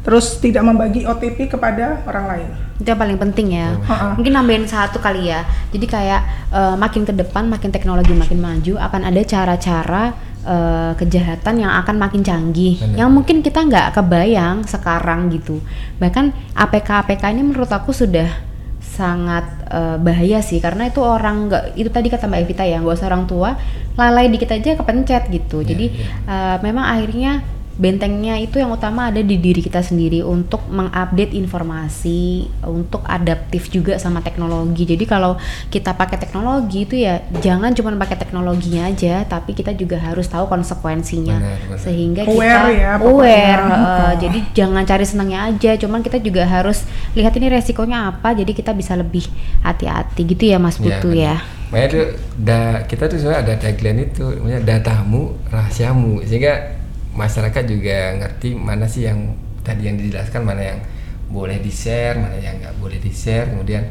terus 0.00 0.40
tidak 0.40 0.64
membagi 0.64 1.04
OTP 1.04 1.52
kepada 1.52 2.00
orang 2.08 2.24
lain. 2.26 2.48
Itu 2.80 2.88
yang 2.88 3.00
paling 3.00 3.18
penting 3.20 3.46
ya. 3.52 3.76
Ha-ha. 3.84 4.16
Mungkin 4.16 4.32
nambahin 4.32 4.64
satu 4.64 4.96
kali 4.96 5.28
ya. 5.28 5.44
Jadi 5.68 5.84
kayak 5.84 6.20
eh, 6.52 6.76
makin 6.80 7.04
ke 7.04 7.12
depan, 7.12 7.44
makin 7.46 7.68
teknologi 7.68 8.16
makin 8.16 8.40
maju, 8.40 8.80
akan 8.80 9.00
ada 9.04 9.20
cara-cara 9.28 10.16
eh, 10.40 10.92
kejahatan 10.96 11.54
yang 11.68 11.72
akan 11.84 12.00
makin 12.00 12.24
canggih. 12.24 12.80
Benar. 12.80 12.96
Yang 13.04 13.10
mungkin 13.12 13.36
kita 13.44 13.60
nggak 13.60 14.00
kebayang 14.00 14.64
sekarang 14.64 15.28
gitu. 15.36 15.60
Bahkan 16.00 16.56
APK-APK 16.56 17.22
ini 17.36 17.42
menurut 17.44 17.68
aku 17.68 17.92
sudah 17.92 18.48
sangat 18.80 19.44
eh, 19.68 19.96
bahaya 20.00 20.40
sih 20.40 20.58
karena 20.60 20.88
itu 20.88 21.04
orang 21.04 21.52
nggak 21.52 21.64
itu 21.76 21.88
tadi 21.92 22.08
kata 22.08 22.24
Mbak 22.28 22.40
Evita 22.42 22.64
ya 22.64 22.80
nggak 22.80 22.96
usah 22.96 23.08
orang 23.08 23.24
tua 23.24 23.56
lalai 23.96 24.28
dikit 24.28 24.50
aja 24.50 24.76
kepencet 24.76 25.28
gitu 25.32 25.60
Iya, 25.62 25.68
jadi 25.72 25.86
iya. 25.88 26.06
eh, 26.26 26.56
memang 26.64 26.84
akhirnya 26.84 27.32
bentengnya 27.80 28.36
itu 28.36 28.60
yang 28.60 28.68
utama 28.68 29.08
ada 29.08 29.24
di 29.24 29.40
diri 29.40 29.64
kita 29.64 29.80
sendiri 29.80 30.20
untuk 30.20 30.60
mengupdate 30.68 31.32
informasi, 31.32 32.44
untuk 32.68 33.00
adaptif 33.08 33.72
juga 33.72 33.96
sama 33.96 34.20
teknologi. 34.20 34.84
Jadi 34.84 35.08
kalau 35.08 35.40
kita 35.72 35.96
pakai 35.96 36.20
teknologi 36.20 36.84
itu 36.84 37.00
ya 37.00 37.24
jangan 37.40 37.72
cuma 37.72 37.96
pakai 37.96 38.20
teknologinya 38.20 38.84
aja, 38.92 39.24
tapi 39.24 39.56
kita 39.56 39.72
juga 39.72 39.96
harus 39.96 40.28
tahu 40.28 40.44
konsekuensinya 40.52 41.40
Benar, 41.40 41.58
benar. 41.64 41.78
sehingga 41.80 42.22
Aware 42.28 42.36
kita 42.68 42.76
ya, 42.76 42.92
aware. 43.00 43.62
Oh. 43.64 44.12
jadi 44.20 44.38
jangan 44.52 44.84
cari 44.84 45.04
senangnya 45.08 45.48
aja, 45.48 45.80
cuman 45.80 46.04
kita 46.04 46.20
juga 46.20 46.44
harus 46.44 46.84
lihat 47.16 47.32
ini 47.40 47.48
resikonya 47.48 48.12
apa, 48.12 48.36
jadi 48.36 48.52
kita 48.52 48.76
bisa 48.76 48.92
lebih 48.92 49.24
hati-hati 49.64 50.20
gitu 50.28 50.52
ya 50.52 50.60
Mas 50.60 50.76
Putu 50.76 51.16
benar. 51.16 51.16
ya. 51.16 51.36
Makanya 51.70 51.86
itu 51.86 52.00
da, 52.34 52.60
kita 52.84 53.06
tuh 53.08 53.16
sebenarnya 53.16 53.40
ada 53.46 53.54
tagline 53.56 54.10
itu, 54.10 54.26
namanya 54.26 54.60
datamu 54.66 55.38
rahasiamu, 55.48 56.18
sehingga 56.26 56.79
masyarakat 57.20 57.64
juga 57.68 58.16
ngerti 58.16 58.56
mana 58.56 58.88
sih 58.88 59.04
yang 59.04 59.36
tadi 59.60 59.92
yang 59.92 60.00
dijelaskan 60.00 60.40
mana 60.40 60.62
yang 60.64 60.80
boleh 61.28 61.60
di 61.60 61.68
share 61.68 62.16
mana 62.16 62.40
yang 62.40 62.56
nggak 62.58 62.80
boleh 62.80 62.96
di 62.96 63.12
share 63.12 63.52
kemudian 63.52 63.84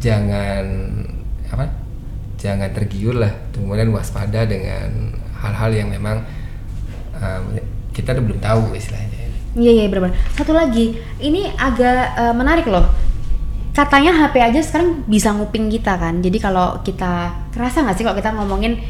jangan 0.00 0.64
apa 1.52 1.68
jangan 2.40 2.72
tergiur 2.72 3.20
lah 3.20 3.30
kemudian 3.52 3.92
waspada 3.92 4.48
dengan 4.48 5.12
hal-hal 5.36 5.70
yang 5.70 5.88
memang 5.92 6.24
uh, 7.14 7.42
kita 7.92 8.16
belum 8.16 8.40
tahu 8.40 8.72
istilahnya 8.72 9.12
Iya 9.52 9.84
iya 9.84 9.86
benar. 9.92 10.16
Satu 10.32 10.56
lagi, 10.56 10.96
ini 11.20 11.44
agak 11.60 12.16
uh, 12.16 12.32
menarik 12.32 12.64
loh. 12.64 12.88
Katanya 13.76 14.16
HP 14.16 14.40
aja 14.40 14.60
sekarang 14.64 15.04
bisa 15.04 15.28
nguping 15.32 15.68
kita 15.68 15.96
kan. 16.00 16.24
Jadi 16.24 16.40
kalau 16.40 16.80
kita 16.80 17.32
kerasa 17.52 17.84
nggak 17.84 17.96
sih 17.96 18.04
kalau 18.04 18.16
kita 18.16 18.32
ngomongin 18.32 18.80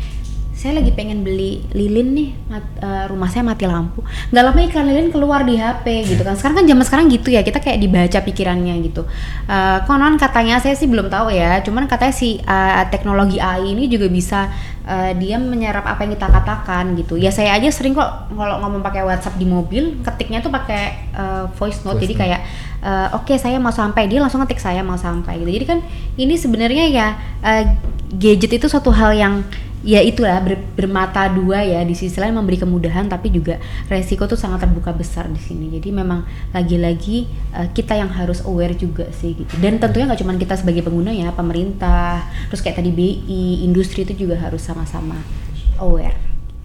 saya 0.53 0.79
lagi 0.79 0.93
pengen 0.93 1.25
beli 1.25 1.65
lilin 1.73 2.12
nih 2.12 2.29
mat, 2.53 2.65
uh, 2.85 3.05
rumah 3.09 3.33
saya 3.33 3.41
mati 3.41 3.65
lampu. 3.65 4.05
Nggak 4.29 4.45
lama 4.45 4.61
iklan 4.61 4.85
lilin 4.85 5.09
keluar 5.09 5.41
di 5.49 5.57
HP 5.57 6.05
gitu 6.12 6.23
kan. 6.23 6.37
Sekarang 6.37 6.61
kan 6.61 6.67
zaman 6.69 6.85
sekarang 6.85 7.07
gitu 7.09 7.33
ya 7.33 7.41
kita 7.41 7.57
kayak 7.57 7.81
dibaca 7.81 8.19
pikirannya 8.21 8.75
gitu. 8.85 9.09
Uh, 9.49 9.81
konon 9.88 10.21
katanya 10.21 10.61
saya 10.61 10.77
sih 10.77 10.87
belum 10.93 11.09
tahu 11.09 11.33
ya 11.33 11.65
cuman 11.65 11.88
katanya 11.88 12.12
si 12.12 12.37
uh, 12.45 12.85
teknologi 12.93 13.41
AI 13.41 13.73
ini 13.73 13.88
juga 13.88 14.12
bisa 14.12 14.53
uh, 14.85 15.11
dia 15.17 15.41
menyerap 15.41 15.88
apa 15.88 16.05
yang 16.05 16.12
kita 16.21 16.29
katakan 16.29 16.85
gitu. 17.01 17.17
Ya 17.17 17.33
saya 17.33 17.57
aja 17.57 17.73
sering 17.73 17.97
kok 17.97 18.29
kalau 18.37 18.61
ngomong 18.61 18.85
pakai 18.85 19.09
WhatsApp 19.09 19.41
di 19.41 19.49
mobil 19.49 20.05
ketiknya 20.05 20.45
tuh 20.45 20.53
pakai 20.53 21.17
uh, 21.17 21.45
voice 21.57 21.81
note. 21.88 21.97
Voice 21.97 22.05
jadi 22.05 22.15
kayak 22.15 22.41
uh, 22.85 23.09
oke 23.17 23.25
okay, 23.25 23.41
saya 23.41 23.57
mau 23.57 23.73
sampai. 23.73 24.05
Dia 24.05 24.21
langsung 24.21 24.45
ngetik 24.45 24.61
saya 24.61 24.85
mau 24.85 25.01
sampai. 25.01 25.41
Gitu. 25.41 25.51
Jadi 25.57 25.67
kan 25.67 25.79
ini 26.21 26.37
sebenarnya 26.37 26.85
ya 26.93 27.07
uh, 27.41 27.65
gadget 28.12 28.61
itu 28.61 28.69
suatu 28.69 28.93
hal 28.93 29.17
yang 29.17 29.41
ya 29.83 30.01
itulah 30.01 30.38
ber, 30.40 30.59
bermata 30.79 31.27
dua 31.29 31.62
ya. 31.66 31.83
Di 31.83 31.95
sisi 31.99 32.16
lain 32.16 32.35
memberi 32.35 32.59
kemudahan 32.59 33.11
tapi 33.11 33.29
juga 33.29 33.59
resiko 33.90 34.25
tuh 34.31 34.38
sangat 34.38 34.64
terbuka 34.66 34.95
besar 34.95 35.29
di 35.29 35.38
sini. 35.42 35.68
Jadi 35.68 35.90
memang 35.90 36.25
lagi-lagi 36.55 37.27
uh, 37.53 37.68
kita 37.75 37.99
yang 37.99 38.11
harus 38.11 38.40
aware 38.47 38.75
juga 38.79 39.11
sih 39.12 39.35
gitu. 39.37 39.53
Dan 39.59 39.83
tentunya 39.83 40.09
nggak 40.09 40.23
cuma 40.23 40.35
kita 40.38 40.55
sebagai 40.57 40.87
pengguna 40.87 41.11
ya 41.11 41.35
pemerintah 41.35 42.25
terus 42.49 42.62
kayak 42.62 42.81
tadi 42.81 42.90
BI 42.95 43.66
industri 43.66 44.07
itu 44.07 44.27
juga 44.27 44.38
harus 44.38 44.62
sama-sama 44.62 45.18
aware. 45.83 46.16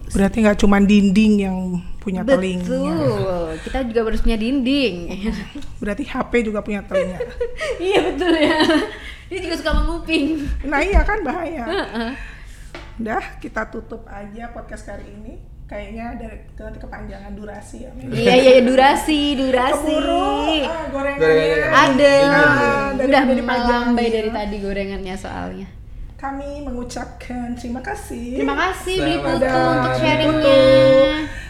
Berarti 0.08 0.40
nggak 0.40 0.58
cuma 0.64 0.80
dinding 0.80 1.32
yang 1.44 1.58
punya 2.00 2.24
Betul. 2.24 2.40
telinga. 2.40 2.64
Betul. 2.64 3.48
Kita 3.68 3.78
juga 3.84 4.00
harus 4.08 4.20
punya 4.24 4.38
dinding. 4.40 4.94
Berarti 5.82 6.02
HP 6.08 6.32
juga 6.48 6.64
punya 6.64 6.80
telinga. 6.86 7.18
Iya 7.82 7.98
betul 8.10 8.32
ya. 8.34 8.58
Dia 9.28 9.38
juga 9.44 9.54
suka 9.60 9.72
menguping. 9.76 10.40
Nah 10.64 10.80
iya 10.80 11.04
kan 11.04 11.20
bahaya 11.20 11.66
udah 12.98 13.38
kita 13.38 13.62
tutup 13.68 14.02
aja 14.06 14.50
podcast 14.50 14.86
kali 14.86 15.06
ini. 15.06 15.34
Kayaknya 15.68 16.16
dari 16.16 16.36
nanti 16.56 16.80
kepanjangan 16.80 17.32
durasi 17.36 17.84
ya 17.84 17.92
iya 18.08 18.34
iya 18.40 18.54
durasi 18.64 19.36
durasi. 19.36 19.84
Keburu 19.84 20.64
ah, 20.64 20.88
gorengannya. 20.88 21.56
Ada 21.68 22.14
Ah, 22.24 22.88
dari- 22.96 23.04
udah 23.04 23.22
dari 23.22 23.42
melambai 23.44 24.00
pagi. 24.00 24.14
dari 24.16 24.30
tadi 24.32 24.56
gorengannya 24.58 25.14
soalnya. 25.14 25.68
Kami 26.16 26.64
mengucapkan 26.64 27.52
terima 27.52 27.84
kasih. 27.84 28.40
Terima 28.40 28.56
kasih 28.56 28.96
beli 28.96 29.16
putu 29.20 29.44
untuk 29.44 29.92
sharingnya. 29.94 30.60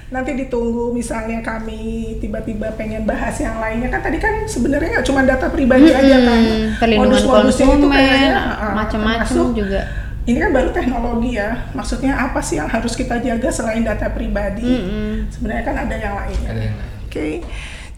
Nanti 0.08 0.30
ditunggu 0.34 0.90
misalnya 0.90 1.38
kami 1.38 1.80
tiba-tiba 2.18 2.74
pengen 2.74 3.06
bahas 3.06 3.38
yang 3.38 3.62
lainnya. 3.62 3.87
Kan 3.87 4.02
tadi 4.02 4.18
kan 4.18 4.44
sebenarnya 4.44 4.98
nggak 4.98 5.06
cuma 5.06 5.22
data 5.22 5.46
pribadi 5.46 5.94
aja 5.94 6.16
kan. 6.26 6.40
Perlindungan 6.82 7.06
Modus-modusnya 7.14 7.64
itu 7.64 7.72
konsumen 7.78 7.94
kayaknya, 7.94 8.30
ah, 8.34 8.72
macam-macam 8.74 9.46
juga 9.54 9.80
ini 10.28 10.36
kan 10.44 10.52
baru 10.52 10.70
teknologi 10.76 11.40
ya 11.40 11.72
maksudnya 11.72 12.12
apa 12.20 12.44
sih 12.44 12.60
yang 12.60 12.68
harus 12.68 12.92
kita 12.92 13.16
jaga 13.16 13.48
selain 13.48 13.80
data 13.80 14.12
pribadi 14.12 14.68
Mm-mm. 14.68 15.32
sebenarnya 15.32 15.64
kan 15.64 15.76
ada 15.88 15.96
yang 15.96 16.14
lainnya 16.20 16.48
ada 16.52 16.62
yang 16.68 16.76
lain. 16.76 16.96
Oke, 17.08 17.40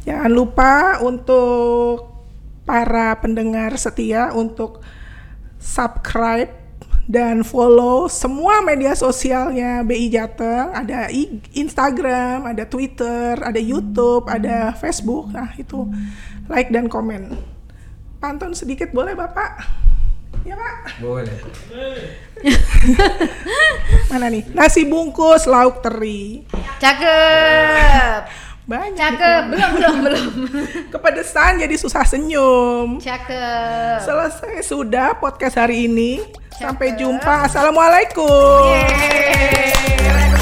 jangan 0.06 0.30
lupa 0.30 1.02
untuk 1.02 2.06
para 2.62 3.18
pendengar 3.18 3.74
setia 3.74 4.30
untuk 4.30 4.86
subscribe 5.58 6.54
dan 7.10 7.42
follow 7.42 8.06
semua 8.06 8.62
media 8.62 8.94
sosialnya 8.94 9.82
BI 9.82 10.14
Jateng. 10.14 10.70
Ada 10.70 11.10
Instagram, 11.50 12.46
ada 12.54 12.62
Twitter, 12.70 13.34
ada 13.42 13.58
YouTube, 13.58 14.30
ada 14.30 14.70
Facebook. 14.78 15.34
Nah 15.34 15.50
itu 15.58 15.90
like 16.46 16.70
dan 16.70 16.86
komen. 16.86 17.34
Pantun 18.22 18.54
sedikit 18.54 18.94
boleh 18.94 19.18
Bapak? 19.18 19.89
Ya 20.40 20.54
Pak. 20.54 20.74
boleh 20.98 21.36
Mana 24.10 24.26
nih? 24.26 24.48
Nasi 24.50 24.82
bungkus 24.82 25.44
lauk 25.44 25.84
teri. 25.84 26.48
cakep 26.80 28.20
Banyak. 28.64 28.96
cakep 28.96 29.42
belum 29.50 29.70
belum 29.76 29.94
belum 30.00 30.26
Kepedesan 30.92 31.60
jadi 31.60 31.74
susah 31.74 32.04
senyum. 32.04 32.96
cakep 32.98 34.00
Selesai 34.00 34.62
sudah 34.62 35.14
podcast 35.14 35.56
hari 35.56 35.86
ini. 35.86 36.24
Sampai 36.54 36.92
Cakep. 36.92 37.00
jumpa. 37.00 37.34
Assalamualaikum. 37.46 38.68
Yeay. 38.68 40.39